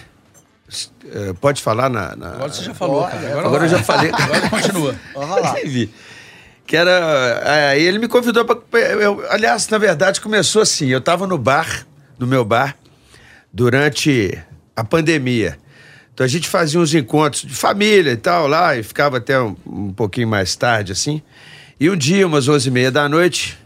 Uh, 1.06 1.34
pode 1.36 1.62
falar 1.62 1.90
na, 1.90 2.16
na... 2.16 2.30
Agora 2.32 2.52
você 2.52 2.64
já 2.64 2.74
falou, 2.74 3.04
cara. 3.04 3.28
Agora, 3.30 3.48
agora 3.48 3.66
eu 3.66 3.70
já 3.70 3.84
falei. 3.84 4.12
Agora 4.14 4.50
continua. 4.50 4.96
Vamos 5.16 5.42
lá. 5.42 5.56
Que 6.66 6.76
era. 6.76 7.70
Aí 7.72 7.84
ele 7.84 8.00
me 8.00 8.08
convidou 8.08 8.46
para. 8.46 8.60
Aliás, 9.30 9.68
na 9.70 9.78
verdade, 9.78 10.20
começou 10.22 10.62
assim. 10.62 10.88
Eu 10.88 11.00
estava 11.00 11.28
no 11.28 11.38
bar, 11.38 11.86
no 12.18 12.26
meu 12.26 12.44
bar, 12.44 12.76
durante 13.54 14.38
a 14.76 14.84
pandemia. 14.84 15.58
Então 16.14 16.26
a 16.26 16.30
gente 16.30 16.48
fazia 16.48 16.80
uns 16.80 16.94
encontros 16.94 17.44
de 17.44 17.54
família 17.54 18.12
e 18.12 18.18
tal 18.18 18.48
lá, 18.48 18.78
e 18.78 18.84
ficava 18.84 19.18
até 19.18 19.40
um, 19.40 19.56
um 19.66 19.94
pouquinho 19.94 20.28
mais 20.28 20.56
tarde, 20.56 20.92
assim. 20.92 21.22
E 21.78 21.90
um 21.90 21.96
dia, 21.96 22.26
umas 22.26 22.48
onze 22.48 22.70
e 22.70 22.72
meia 22.72 22.90
da 22.90 23.10
noite, 23.10 23.58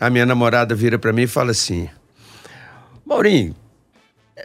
a 0.00 0.10
minha 0.10 0.26
namorada 0.26 0.74
vira 0.74 0.98
para 0.98 1.12
mim 1.12 1.22
e 1.22 1.26
fala 1.28 1.52
assim: 1.52 1.88
Maurinho, 3.06 3.54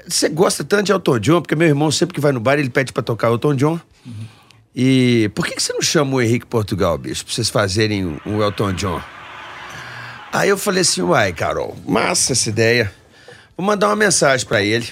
você 0.07 0.29
gosta 0.29 0.63
tanto 0.63 0.83
de 0.83 0.91
Elton 0.91 1.19
John? 1.19 1.41
Porque 1.41 1.55
meu 1.55 1.67
irmão 1.67 1.89
sempre 1.89 2.13
que 2.13 2.21
vai 2.21 2.31
no 2.31 2.39
bar 2.39 2.59
ele 2.59 2.69
pede 2.69 2.93
para 2.93 3.01
tocar 3.01 3.29
Elton 3.29 3.55
John. 3.55 3.79
Uhum. 4.05 4.25
E 4.75 5.31
por 5.33 5.45
que, 5.45 5.55
que 5.55 5.63
você 5.63 5.73
não 5.73 5.81
chama 5.81 6.15
o 6.15 6.21
Henrique 6.21 6.45
Portugal, 6.45 6.97
bicho, 6.97 7.25
pra 7.25 7.33
vocês 7.33 7.49
fazerem 7.49 8.19
o 8.25 8.43
Elton 8.43 8.73
John? 8.73 9.01
Aí 10.31 10.49
eu 10.49 10.57
falei 10.57 10.81
assim, 10.81 11.01
uai, 11.01 11.33
Carol, 11.33 11.75
massa 11.87 12.33
essa 12.33 12.49
ideia. 12.49 12.93
Vou 13.57 13.65
mandar 13.65 13.87
uma 13.87 13.95
mensagem 13.95 14.45
para 14.47 14.61
ele. 14.61 14.87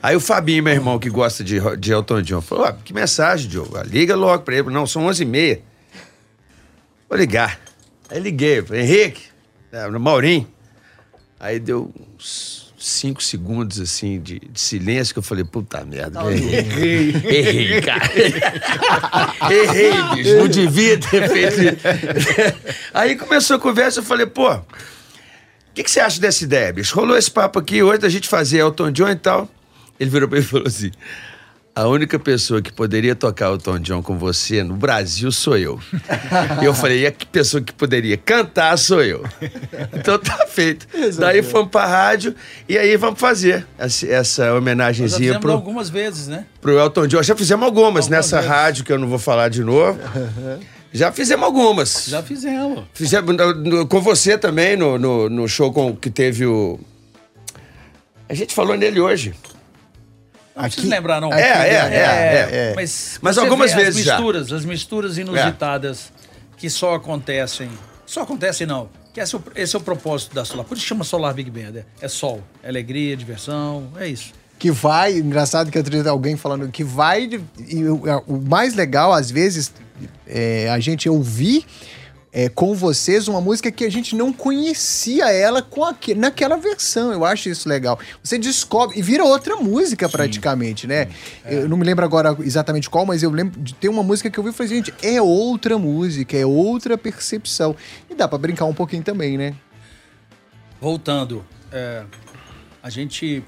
Aí 0.00 0.14
o 0.14 0.20
Fabinho, 0.20 0.62
meu 0.62 0.72
irmão, 0.72 0.98
que 0.98 1.10
gosta 1.10 1.42
de, 1.42 1.58
de 1.76 1.92
Elton 1.92 2.22
John, 2.22 2.40
falou, 2.40 2.66
ah, 2.66 2.72
que 2.72 2.94
mensagem, 2.94 3.48
Diogo? 3.48 3.76
Ah, 3.76 3.82
liga 3.82 4.14
logo 4.14 4.44
pra 4.44 4.56
ele. 4.56 4.70
Não, 4.70 4.86
são 4.86 5.06
onze 5.06 5.24
e 5.24 5.26
meia. 5.26 5.60
Vou 7.08 7.18
ligar. 7.18 7.58
Aí 8.08 8.20
liguei, 8.20 8.62
falei, 8.62 8.82
Henrique, 8.82 9.24
é, 9.72 9.88
Maurim. 9.88 10.46
Aí 11.40 11.58
deu 11.58 11.92
uns 12.14 12.57
cinco 12.78 13.22
segundos 13.22 13.80
assim 13.80 14.20
de, 14.20 14.38
de, 14.38 14.60
silêncio 14.60 15.12
que 15.12 15.18
eu 15.18 15.22
falei, 15.22 15.44
puta 15.44 15.84
merda, 15.84 16.20
errei. 16.30 17.08
errei, 17.24 17.80
cara. 17.82 18.08
errei, 19.52 19.92
bicho. 20.14 20.36
Não 20.36 20.48
devia 20.48 20.98
ter 20.98 21.28
feito 21.28 21.56
Aí 22.94 23.16
começou 23.16 23.56
a 23.56 23.58
conversa, 23.58 23.98
eu 24.00 24.04
falei, 24.04 24.26
pô, 24.26 24.52
o 24.54 24.64
que, 25.74 25.82
que, 25.82 25.90
você 25.90 26.00
acha 26.00 26.20
dessa 26.20 26.44
ideia, 26.44 26.72
bicho? 26.72 26.94
Rolou 26.94 27.16
esse 27.16 27.30
papo 27.30 27.58
aqui 27.58 27.82
hoje 27.82 27.98
da 27.98 28.08
gente 28.08 28.28
fazer 28.28 28.58
Elton 28.58 28.90
John 28.92 29.10
e 29.10 29.16
tal. 29.16 29.48
Ele 29.98 30.10
virou 30.10 30.28
pra 30.28 30.38
mim 30.38 30.44
e 30.44 30.48
falou 30.48 30.66
assim: 30.66 30.90
a 31.78 31.86
única 31.86 32.18
pessoa 32.18 32.60
que 32.60 32.72
poderia 32.72 33.14
tocar 33.14 33.52
o 33.52 33.56
Tom 33.56 33.78
John 33.78 34.02
com 34.02 34.18
você 34.18 34.64
no 34.64 34.74
Brasil 34.74 35.30
sou 35.30 35.56
eu. 35.56 35.78
e 36.60 36.64
eu 36.66 36.74
falei, 36.74 37.02
e 37.02 37.06
a 37.06 37.12
pessoa 37.30 37.62
que 37.62 37.72
poderia 37.72 38.16
cantar 38.16 38.76
sou 38.76 39.00
eu. 39.00 39.22
Então 39.92 40.18
tá 40.18 40.44
feito. 40.48 40.88
Daí 41.16 41.40
fomos 41.40 41.70
pra 41.70 41.86
rádio 41.86 42.34
e 42.68 42.76
aí 42.76 42.96
vamos 42.96 43.20
fazer 43.20 43.64
essa, 43.78 44.06
essa 44.08 44.54
homenagenzinha 44.54 45.34
já 45.34 45.38
pro. 45.38 45.52
algumas 45.52 45.88
vezes, 45.88 46.26
né? 46.26 46.46
Pro 46.60 46.76
Elton 46.76 47.06
John. 47.06 47.22
Já 47.22 47.36
fizemos 47.36 47.64
algumas, 47.64 48.06
algumas 48.06 48.08
nessa 48.08 48.38
vezes. 48.38 48.50
rádio 48.50 48.84
que 48.84 48.92
eu 48.92 48.98
não 48.98 49.06
vou 49.06 49.20
falar 49.20 49.48
de 49.48 49.62
novo. 49.62 50.00
Já 50.92 51.12
fizemos 51.12 51.44
algumas. 51.44 52.06
Já 52.08 52.24
fizemos. 52.24 52.86
Fizemos 52.92 53.36
com 53.88 54.00
você 54.00 54.36
também, 54.36 54.76
no, 54.76 54.98
no, 54.98 55.30
no 55.30 55.48
show 55.48 55.72
com, 55.72 55.94
que 55.94 56.10
teve 56.10 56.44
o. 56.44 56.80
A 58.28 58.34
gente 58.34 58.52
falou 58.52 58.76
nele 58.76 58.98
hoje. 58.98 59.32
Não 60.58 60.66
aqui, 60.66 60.86
lembrar, 60.86 61.20
não. 61.20 61.32
É, 61.32 61.40
é, 61.40 61.44
é, 61.44 61.76
é, 61.76 62.70
é. 62.70 62.72
Mas, 62.74 63.18
mas 63.22 63.38
algumas 63.38 63.72
vezes 63.72 64.00
as 64.00 64.06
misturas, 64.06 64.48
já. 64.48 64.56
As 64.56 64.64
misturas 64.64 65.18
inusitadas 65.18 66.12
que 66.56 66.68
só 66.68 66.94
acontecem. 66.94 67.70
Só 68.04 68.22
acontecem, 68.22 68.66
não. 68.66 68.88
Que 69.12 69.20
esse, 69.20 69.34
é 69.34 69.38
o, 69.38 69.42
esse 69.54 69.76
é 69.76 69.78
o 69.78 69.82
propósito 69.82 70.34
da 70.34 70.44
Solar. 70.44 70.64
Por 70.64 70.76
isso 70.76 70.86
chama 70.86 71.04
Solar 71.04 71.32
Big 71.32 71.50
Band. 71.50 71.82
É, 72.00 72.08
sol, 72.08 72.42
é 72.62 72.68
alegria, 72.68 73.16
diversão, 73.16 73.88
é 73.96 74.08
isso 74.08 74.32
que 74.58 74.72
vai, 74.72 75.16
engraçado 75.16 75.70
que 75.70 75.78
eu 75.78 75.84
tenho 75.84 76.10
alguém 76.10 76.36
falando 76.36 76.68
que 76.68 76.82
vai, 76.82 77.30
e 77.68 77.84
o, 77.84 78.02
o 78.26 78.40
mais 78.40 78.74
legal 78.74 79.12
às 79.12 79.30
vezes 79.30 79.72
é 80.26 80.68
a 80.68 80.80
gente 80.80 81.08
ouvir 81.08 81.64
é, 82.32 82.48
com 82.48 82.74
vocês 82.74 83.26
uma 83.28 83.40
música 83.40 83.70
que 83.70 83.84
a 83.84 83.90
gente 83.90 84.14
não 84.14 84.32
conhecia 84.32 85.30
ela 85.32 85.62
com 85.62 85.84
aqu... 85.84 86.14
naquela 86.14 86.56
versão. 86.56 87.12
Eu 87.12 87.24
acho 87.24 87.48
isso 87.48 87.68
legal. 87.68 87.98
Você 88.22 88.38
descobre 88.38 88.98
e 88.98 89.02
vira 89.02 89.24
outra 89.24 89.56
música 89.56 90.06
sim, 90.06 90.12
praticamente, 90.12 90.86
né? 90.86 91.08
É. 91.44 91.54
Eu 91.54 91.68
não 91.68 91.76
me 91.76 91.84
lembro 91.84 92.04
agora 92.04 92.36
exatamente 92.40 92.88
qual, 92.90 93.06
mas 93.06 93.22
eu 93.22 93.30
lembro 93.30 93.60
de 93.60 93.74
ter 93.74 93.88
uma 93.88 94.02
música 94.02 94.30
que 94.30 94.38
eu 94.38 94.44
vi 94.44 94.50
e 94.50 94.52
falei, 94.52 94.76
gente, 94.76 94.94
é 95.02 95.20
outra 95.20 95.78
música, 95.78 96.36
é 96.36 96.44
outra 96.44 96.98
percepção. 96.98 97.74
E 98.08 98.14
dá 98.14 98.28
para 98.28 98.38
brincar 98.38 98.66
um 98.66 98.74
pouquinho 98.74 99.02
também, 99.02 99.38
né? 99.38 99.54
Voltando, 100.80 101.44
é, 101.72 102.04
a 102.82 102.90
gente 102.90 103.42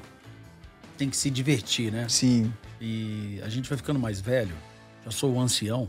tem 0.97 1.09
que 1.09 1.17
se 1.17 1.31
divertir, 1.31 1.93
né? 1.93 2.07
Sim. 2.09 2.53
E 2.81 3.41
a 3.45 3.49
gente 3.49 3.69
vai 3.69 3.77
ficando 3.77 4.01
mais 4.01 4.21
velho. 4.21 4.55
Já 5.05 5.11
sou 5.11 5.35
o 5.35 5.41
ancião 5.41 5.89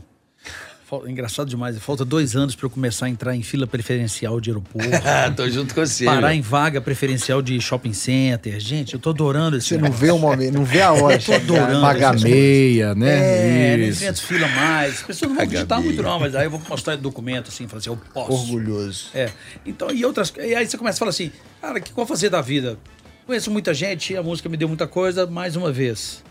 engraçado 1.06 1.48
demais, 1.48 1.78
falta 1.78 2.04
dois 2.04 2.36
anos 2.36 2.54
para 2.54 2.66
eu 2.66 2.70
começar 2.70 3.06
a 3.06 3.08
entrar 3.08 3.34
em 3.34 3.42
fila 3.42 3.66
preferencial 3.66 4.40
de 4.40 4.50
aeroporto. 4.50 4.88
tô 5.36 5.48
junto 5.48 5.74
com 5.74 5.80
você. 5.84 6.04
Parar 6.04 6.34
em 6.34 6.40
vaga 6.42 6.80
preferencial 6.80 7.40
de 7.40 7.58
shopping 7.60 7.92
center. 7.92 8.60
Gente, 8.60 8.94
eu 8.94 9.00
tô 9.00 9.10
adorando 9.10 9.56
esse 9.56 9.68
Você 9.68 9.78
não 9.78 9.90
vê 9.90 10.10
o 10.10 10.18
momento, 10.18 10.52
não 10.54 10.64
vê 10.64 10.82
a 10.82 10.92
hora. 10.92 11.18
Tô 11.18 11.32
adorando. 11.32 11.80
Pagar 11.80 12.18
meia, 12.20 12.94
né? 12.94 13.74
É, 13.74 13.78
Isso. 13.78 14.26
fila 14.26 14.46
mais. 14.48 14.96
As 14.96 15.02
pessoas 15.02 15.30
não 15.30 15.36
vão 15.36 15.44
acreditar 15.46 15.76
meia. 15.76 15.86
muito, 15.86 16.02
não, 16.02 16.20
mas 16.20 16.34
aí 16.34 16.44
eu 16.44 16.50
vou 16.50 16.60
mostrar 16.68 16.96
documento 16.96 17.48
assim, 17.48 17.66
falar 17.66 17.78
assim, 17.78 17.90
eu 17.90 17.96
posso. 18.12 18.32
Orgulhoso. 18.32 19.08
É. 19.14 19.30
Então, 19.64 19.90
e 19.90 20.04
outras. 20.04 20.32
E 20.36 20.54
aí 20.54 20.66
você 20.66 20.76
começa 20.76 20.98
a 20.98 21.00
falar 21.00 21.10
assim, 21.10 21.32
cara, 21.60 21.78
o 21.78 21.82
que 21.82 21.90
eu 21.90 21.96
vou 21.96 22.06
fazer 22.06 22.28
da 22.28 22.40
vida? 22.42 22.78
Conheço 23.26 23.50
muita 23.50 23.72
gente, 23.72 24.16
a 24.16 24.22
música 24.22 24.48
me 24.48 24.56
deu 24.56 24.68
muita 24.68 24.86
coisa, 24.86 25.26
mais 25.26 25.56
uma 25.56 25.72
vez. 25.72 26.22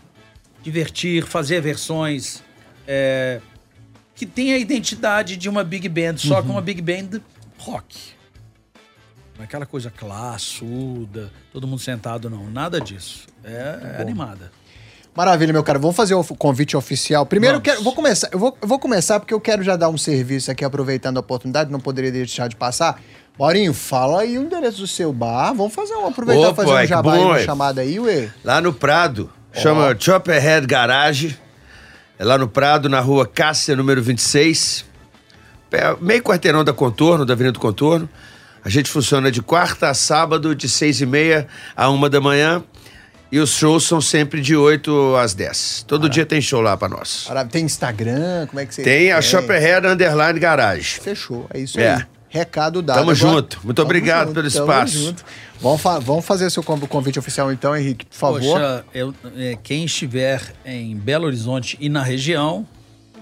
Divertir, 0.62 1.24
fazer 1.24 1.60
versões. 1.60 2.42
é, 2.86 3.40
que 4.14 4.26
tem 4.26 4.52
a 4.52 4.58
identidade 4.58 5.36
de 5.36 5.48
uma 5.48 5.64
big 5.64 5.88
band, 5.88 6.16
só 6.18 6.36
Uhum. 6.36 6.42
que 6.42 6.50
uma 6.50 6.60
big 6.62 6.82
band 6.82 7.20
rock. 7.58 8.12
Não 9.36 9.42
é 9.42 9.44
aquela 9.44 9.66
coisa 9.66 9.90
classuda, 9.90 11.30
todo 11.52 11.66
mundo 11.66 11.80
sentado, 11.80 12.28
não. 12.28 12.50
Nada 12.50 12.80
disso. 12.80 13.26
É, 13.44 13.96
é 13.98 14.02
animada. 14.02 14.52
Maravilha, 15.14 15.52
meu 15.52 15.62
cara. 15.62 15.78
Vamos 15.78 15.96
fazer 15.96 16.14
o 16.14 16.24
convite 16.24 16.76
oficial. 16.76 17.26
Primeiro, 17.26 17.56
eu 17.58 17.60
quero, 17.60 17.82
vou 17.82 17.94
começar. 17.94 18.28
Eu 18.32 18.38
vou, 18.38 18.56
eu 18.60 18.66
vou 18.68 18.78
começar 18.78 19.20
porque 19.20 19.34
eu 19.34 19.40
quero 19.40 19.62
já 19.62 19.76
dar 19.76 19.90
um 19.90 19.98
serviço 19.98 20.50
aqui, 20.50 20.64
aproveitando 20.64 21.18
a 21.18 21.20
oportunidade, 21.20 21.70
não 21.70 21.80
poderia 21.80 22.10
deixar 22.10 22.48
de 22.48 22.56
passar. 22.56 23.00
Maurinho, 23.38 23.72
fala 23.74 24.22
aí 24.22 24.38
o 24.38 24.42
endereço 24.42 24.78
do 24.78 24.86
seu 24.86 25.12
bar. 25.12 25.52
Vamos 25.54 25.74
fazer 25.74 25.94
um, 25.94 26.06
aproveitar 26.06 26.40
e 26.42 26.46
Opa, 26.46 26.64
fazer 26.64 26.84
um 26.84 26.86
jabá 26.86 27.14
aí, 27.14 27.20
uma 27.20 27.38
chamada 27.40 27.80
aí, 27.82 28.00
ué. 28.00 28.30
Lá 28.44 28.60
no 28.60 28.72
Prado, 28.72 29.30
chama 29.52 29.94
Chopperhead 29.98 30.66
Garage. 30.66 31.38
É 32.18 32.24
lá 32.24 32.38
no 32.38 32.46
Prado, 32.48 32.88
na 32.88 33.00
rua 33.00 33.26
Cássia, 33.26 33.74
número 33.74 34.02
26. 34.02 34.84
Pé- 35.70 35.96
Meio 36.00 36.22
quarteirão 36.22 36.62
da 36.64 36.72
Contorno, 36.72 37.24
da 37.24 37.32
Avenida 37.34 37.52
do 37.52 37.58
Contorno. 37.60 38.08
A 38.64 38.68
gente 38.68 38.88
funciona 38.90 39.30
de 39.30 39.42
quarta 39.42 39.88
a 39.88 39.94
sábado, 39.94 40.54
de 40.54 40.68
seis 40.68 41.00
e 41.00 41.06
meia 41.06 41.48
a 41.76 41.88
uma 41.90 42.08
da 42.08 42.20
manhã. 42.20 42.62
E 43.30 43.38
os 43.40 43.50
shows 43.50 43.84
são 43.84 43.98
sempre 43.98 44.42
de 44.42 44.54
8 44.54 45.16
às 45.16 45.32
10. 45.32 45.84
Todo 45.88 46.06
dia 46.06 46.26
tem 46.26 46.38
show 46.42 46.60
lá 46.60 46.76
pra 46.76 46.86
nós. 46.86 47.24
Maravilha. 47.28 47.50
Tem 47.50 47.64
Instagram? 47.64 48.46
Como 48.46 48.60
é 48.60 48.66
que 48.66 48.74
você 48.74 48.82
Tem 48.82 49.10
a 49.10 49.22
Chopperhead 49.22 49.86
Underline 49.86 50.38
Garage. 50.38 51.00
Fechou, 51.00 51.46
é 51.52 51.58
isso 51.60 51.80
É. 51.80 51.94
aí. 51.94 52.06
Recado 52.32 52.80
dado. 52.80 52.96
Tamo 52.96 53.10
Agora- 53.10 53.14
junto. 53.34 53.60
Muito 53.62 53.82
obrigado 53.82 54.32
pelo 54.32 54.50
tamo 54.50 54.64
espaço. 54.64 54.96
junto. 54.98 55.22
Vamos, 55.60 55.80
fa- 55.82 55.98
vamos 55.98 56.24
fazer 56.24 56.48
seu 56.50 56.62
conv- 56.62 56.86
convite 56.88 57.18
oficial 57.18 57.52
então, 57.52 57.76
Henrique, 57.76 58.06
por 58.06 58.16
favor. 58.16 58.40
Poxa, 58.40 58.84
eu- 58.94 59.14
é, 59.36 59.58
quem 59.62 59.84
estiver 59.84 60.40
em 60.64 60.96
Belo 60.96 61.26
Horizonte 61.26 61.76
e 61.78 61.90
na 61.90 62.02
região, 62.02 62.66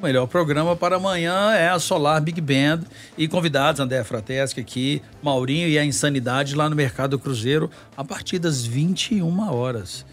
o 0.01 0.03
melhor 0.07 0.29
programa 0.29 0.77
para 0.77 0.95
amanhã 0.95 1.53
é 1.55 1.69
a 1.71 1.79
Solar 1.81 2.21
Big 2.23 2.41
Band 2.41 2.83
e 3.19 3.27
convidados, 3.27 3.81
André 3.81 4.05
Frateschi 4.05 4.61
aqui, 4.61 5.03
Maurinho 5.21 5.67
e 5.69 5.77
a 5.77 5.85
Insanidade 5.85 6.55
lá 6.55 6.71
no 6.71 6.77
Mercado 6.77 7.19
Cruzeiro, 7.19 7.69
a 7.97 8.05
partir 8.05 8.39
das 8.39 8.65
21 8.65 9.41
horas. 9.53 10.07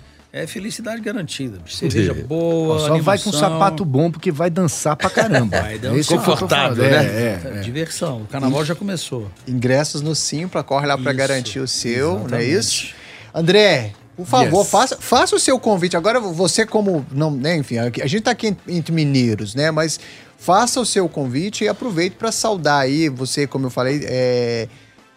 É 0.43 0.47
felicidade 0.47 1.01
garantida. 1.01 1.59
Cerveja 1.67 2.13
boa, 2.13 2.79
Só 2.79 2.87
vai 2.99 3.17
com 3.17 3.29
animação, 3.29 3.33
sapato 3.33 3.83
bom, 3.83 4.11
porque 4.11 4.31
vai 4.31 4.49
dançar 4.49 4.95
pra 4.95 5.09
caramba. 5.09 5.59
Vai 5.61 5.77
dançar. 5.79 6.15
É 6.15 6.17
Confortável, 6.19 6.75
falando. 6.83 6.91
né? 6.91 7.05
É, 7.05 7.41
é, 7.55 7.57
é. 7.57 7.59
Diversão. 7.61 8.21
O 8.21 8.25
carnaval 8.27 8.63
já 8.63 8.75
começou. 8.75 9.29
Ingressos 9.47 10.01
no 10.01 10.13
Simpla, 10.15 10.63
corre 10.63 10.85
lá 10.85 10.97
para 10.97 11.11
Isso, 11.11 11.17
garantir 11.17 11.59
o 11.59 11.67
seu, 11.67 12.13
não 12.13 12.37
é 12.37 12.43
exatamente. 12.43 12.57
isso? 12.59 12.93
André, 13.33 13.91
por 14.15 14.25
favor, 14.25 14.59
Yes. 14.61 14.69
faça, 14.69 14.97
faça 14.99 15.35
o 15.35 15.39
seu 15.39 15.59
convite. 15.59 15.95
Agora 15.97 16.19
você 16.19 16.65
como, 16.65 17.05
não, 17.11 17.31
né, 17.31 17.55
enfim, 17.57 17.77
a 17.77 17.89
gente 18.07 18.21
tá 18.21 18.31
aqui 18.31 18.55
entre 18.67 18.91
mineiros, 18.93 19.53
né, 19.55 19.71
mas 19.71 19.99
faça 20.37 20.79
o 20.79 20.85
seu 20.85 21.07
convite 21.09 21.63
e 21.63 21.67
aproveite 21.67 22.15
para 22.15 22.31
saudar 22.31 22.81
aí, 22.81 23.09
você, 23.09 23.45
como 23.47 23.65
eu 23.67 23.69
falei, 23.69 24.01
é, 24.05 24.67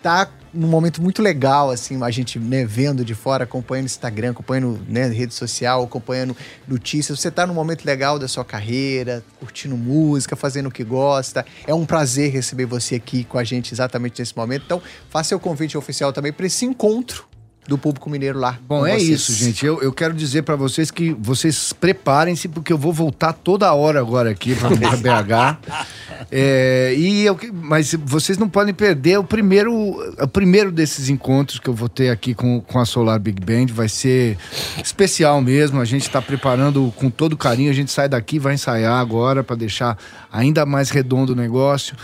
tá 0.02 0.28
num 0.52 0.68
momento 0.68 1.02
muito 1.02 1.22
legal, 1.22 1.70
assim, 1.70 2.02
a 2.02 2.10
gente, 2.10 2.38
né, 2.38 2.64
vendo 2.64 3.04
de 3.04 3.14
fora, 3.14 3.44
acompanhando 3.44 3.86
Instagram, 3.86 4.30
acompanhando, 4.32 4.80
né, 4.88 5.06
rede 5.08 5.34
social, 5.34 5.82
acompanhando 5.82 6.36
notícias. 6.66 7.20
Você 7.20 7.30
tá 7.30 7.46
num 7.46 7.54
momento 7.54 7.84
legal 7.84 8.18
da 8.18 8.26
sua 8.26 8.44
carreira, 8.44 9.24
curtindo 9.38 9.76
música, 9.76 10.34
fazendo 10.34 10.66
o 10.66 10.70
que 10.70 10.84
gosta. 10.84 11.44
É 11.66 11.74
um 11.74 11.86
prazer 11.86 12.32
receber 12.32 12.66
você 12.66 12.96
aqui 12.96 13.24
com 13.24 13.38
a 13.38 13.44
gente 13.44 13.72
exatamente 13.72 14.20
nesse 14.20 14.36
momento. 14.36 14.64
Então, 14.64 14.82
faça 15.08 15.30
seu 15.30 15.40
convite 15.40 15.78
oficial 15.78 16.12
também 16.12 16.32
para 16.32 16.46
esse 16.46 16.64
encontro 16.64 17.29
do 17.68 17.78
público 17.78 18.10
mineiro 18.10 18.38
lá. 18.38 18.58
Bom, 18.66 18.86
é 18.86 18.98
vocês. 18.98 19.08
isso, 19.08 19.32
gente. 19.32 19.64
Eu, 19.64 19.80
eu 19.80 19.92
quero 19.92 20.12
dizer 20.14 20.42
pra 20.42 20.56
vocês 20.56 20.90
que 20.90 21.12
vocês 21.12 21.72
preparem-se, 21.72 22.48
porque 22.48 22.72
eu 22.72 22.78
vou 22.78 22.92
voltar 22.92 23.32
toda 23.32 23.72
hora 23.72 24.00
agora 24.00 24.30
aqui 24.30 24.54
pra, 24.56 24.70
pra 24.98 25.22
BH. 25.22 25.58
É, 26.30 26.94
e 26.96 27.24
eu, 27.24 27.38
mas 27.52 27.94
vocês 28.04 28.38
não 28.38 28.48
podem 28.48 28.74
perder 28.74 29.18
o 29.18 29.24
primeiro, 29.24 29.72
o 30.20 30.28
primeiro 30.28 30.72
desses 30.72 31.08
encontros 31.08 31.58
que 31.58 31.68
eu 31.68 31.74
vou 31.74 31.88
ter 31.88 32.10
aqui 32.10 32.34
com, 32.34 32.60
com 32.60 32.78
a 32.78 32.84
Solar 32.84 33.20
Big 33.20 33.40
Band. 33.44 33.72
Vai 33.72 33.88
ser 33.88 34.36
especial 34.82 35.40
mesmo. 35.40 35.80
A 35.80 35.84
gente 35.84 36.02
está 36.02 36.20
preparando 36.20 36.92
com 36.96 37.08
todo 37.08 37.36
carinho. 37.36 37.70
A 37.70 37.74
gente 37.74 37.92
sai 37.92 38.08
daqui, 38.08 38.38
vai 38.38 38.54
ensaiar 38.54 38.98
agora 38.98 39.44
para 39.44 39.54
deixar 39.54 39.96
ainda 40.32 40.66
mais 40.66 40.90
redondo 40.90 41.34
o 41.34 41.36
negócio. 41.36 41.94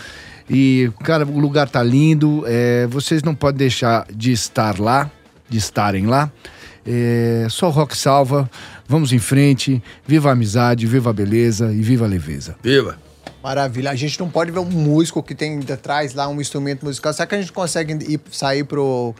E, 0.49 0.89
cara, 1.03 1.25
o 1.25 1.39
lugar 1.39 1.67
tá 1.67 1.83
lindo. 1.83 2.43
é, 2.47 2.87
vocês 2.87 3.21
não 3.21 3.35
podem 3.35 3.57
deixar 3.57 4.05
de 4.13 4.31
estar 4.31 4.79
lá, 4.79 5.11
de 5.49 5.57
estarem 5.57 6.05
lá. 6.05 6.31
É, 6.85 7.47
só 7.49 7.69
rock 7.69 7.97
salva. 7.97 8.49
Vamos 8.87 9.11
em 9.11 9.19
frente. 9.19 9.81
Viva 10.05 10.29
a 10.29 10.31
amizade, 10.31 10.87
viva 10.87 11.09
a 11.09 11.13
beleza 11.13 11.71
e 11.73 11.81
viva 11.81 12.05
a 12.05 12.07
leveza. 12.07 12.55
Viva! 12.63 12.97
Maravilha. 13.43 13.91
A 13.91 13.95
gente 13.95 14.19
não 14.19 14.29
pode 14.29 14.51
ver 14.51 14.59
um 14.59 14.65
músico 14.65 15.21
que 15.21 15.35
tem 15.35 15.59
atrás 15.71 16.13
lá 16.13 16.27
um 16.27 16.41
instrumento 16.41 16.85
musical. 16.85 17.13
Será 17.13 17.27
que 17.27 17.35
a 17.35 17.39
gente 17.39 17.51
consegue 17.51 17.93
ir, 18.13 18.19
sair 18.31 18.63
pro, 18.63 19.13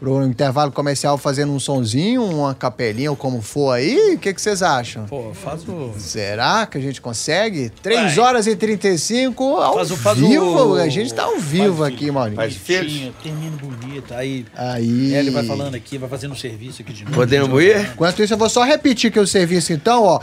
pro 0.00 0.22
intervalo 0.26 0.70
comercial 0.70 1.16
fazendo 1.16 1.52
um 1.52 1.58
sonzinho, 1.60 2.22
uma 2.24 2.54
capelinha 2.54 3.10
ou 3.10 3.16
como 3.16 3.40
for 3.40 3.72
aí? 3.72 4.14
O 4.14 4.18
que, 4.18 4.34
que 4.34 4.40
vocês 4.42 4.62
acham? 4.62 5.06
Pô, 5.06 5.32
faz 5.32 5.66
o. 5.66 5.92
Será 5.98 6.66
que 6.66 6.76
a 6.76 6.80
gente 6.80 7.00
consegue? 7.00 7.70
3 7.82 8.18
horas 8.18 8.46
e 8.46 8.54
35 8.54 9.42
ao 9.56 9.74
Faz 9.74 9.90
o- 9.90 9.96
faz 9.96 10.18
vivo. 10.18 10.44
o- 10.44 10.74
A 10.74 10.88
gente 10.88 11.14
tá 11.14 11.22
ao 11.24 11.38
vivo 11.38 11.78
faz- 11.78 11.94
aqui, 11.94 12.10
Maurinho. 12.10 12.36
faz- 12.36 12.54
Bonitinho, 12.56 13.14
termino 13.22 13.56
bonito. 13.56 14.12
Aí, 14.14 14.44
Aí. 14.54 15.14
ele 15.14 15.30
vai 15.30 15.44
falando 15.44 15.74
aqui, 15.74 15.96
vai 15.96 16.08
fazendo 16.08 16.36
serviço 16.36 16.82
aqui 16.82 16.92
de 16.92 17.04
novo. 17.04 17.14
Podemos 17.16 17.62
ir? 17.62 17.90
Enquanto 17.94 18.22
isso, 18.22 18.34
eu 18.34 18.38
vou 18.38 18.48
só 18.50 18.62
repetir 18.62 19.10
que 19.10 19.18
o 19.20 19.26
serviço, 19.26 19.72
então, 19.72 20.02
ó. 20.02 20.20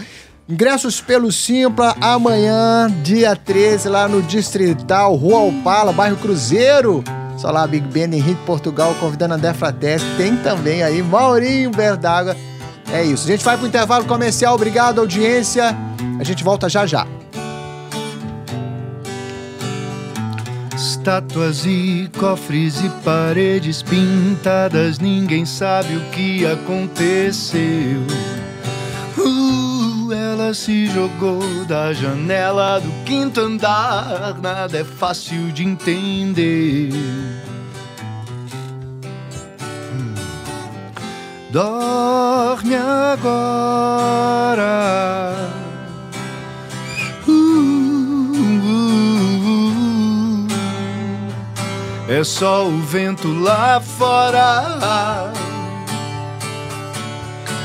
Ingressos 0.49 0.99
pelo 0.99 1.31
Simpla 1.31 1.95
amanhã, 2.01 2.91
dia 3.03 3.35
13, 3.35 3.87
lá 3.87 4.07
no 4.07 4.21
Distrital, 4.21 5.15
Rua 5.15 5.39
Opala, 5.43 5.93
bairro 5.93 6.17
Cruzeiro. 6.17 7.03
Lá, 7.49 7.65
Big 7.65 7.87
Ben, 7.87 8.13
Henrique 8.13 8.43
Portugal, 8.45 8.93
convidando 8.99 9.33
André 9.33 9.53
Frateschi. 9.53 10.05
Tem 10.17 10.35
também 10.37 10.83
aí 10.83 11.01
Maurinho 11.01 11.71
Verdaga. 11.71 12.35
É 12.91 13.03
isso. 13.03 13.25
A 13.27 13.31
gente 13.31 13.45
vai 13.45 13.57
pro 13.57 13.65
intervalo 13.65 14.05
comercial. 14.05 14.53
Obrigado, 14.53 14.99
audiência. 14.99 15.75
A 16.19 16.23
gente 16.23 16.43
volta 16.43 16.67
já 16.67 16.85
já. 16.85 17.07
Estátuas 20.75 21.65
e 21.65 22.09
cofres 22.19 22.79
e 22.83 22.89
paredes 23.03 23.81
pintadas, 23.81 24.99
ninguém 24.99 25.45
sabe 25.45 25.95
o 25.95 26.01
que 26.11 26.45
aconteceu. 26.45 28.01
Uh, 29.17 29.50
ela 30.13 30.53
se 30.53 30.87
jogou 30.87 31.41
da 31.65 31.93
janela 31.93 32.79
do 32.79 32.91
quinto 33.05 33.41
andar, 33.41 34.37
nada 34.41 34.77
é 34.77 34.83
fácil 34.83 35.51
de 35.51 35.63
entender. 35.63 36.89
Hum. 39.93 40.13
Dorme 41.51 42.75
agora. 42.75 43.41
Uh, 47.27 47.31
uh, 47.31 48.47
uh. 49.47 50.47
É 52.07 52.23
só 52.23 52.67
o 52.67 52.81
vento 52.81 53.33
lá 53.33 53.79
fora. 53.79 55.40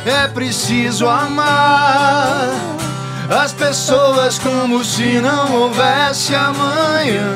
É 0.07 0.29
preciso 0.29 1.09
amar 1.09 2.51
as 3.29 3.53
pessoas 3.53 4.38
como 4.38 4.85
se 4.85 5.21
não 5.21 5.53
houvesse 5.62 6.33
amanhã. 6.35 7.27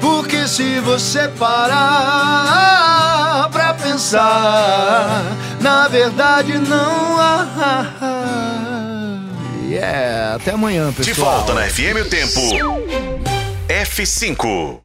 Porque 0.00 0.48
se 0.48 0.80
você 0.80 1.28
parar 1.28 2.68
pra 3.52 3.72
pensar, 3.74 5.22
na 5.60 5.86
verdade 5.88 6.58
não 6.58 7.20
há. 7.20 7.46
Yeah, 9.68 10.34
até 10.36 10.50
amanhã, 10.52 10.90
De 10.90 10.96
pessoal. 10.96 11.36
volta 11.44 11.54
na 11.54 11.62
FM 11.68 12.00
o 12.04 12.08
tempo. 12.08 12.40
F5. 13.68 14.80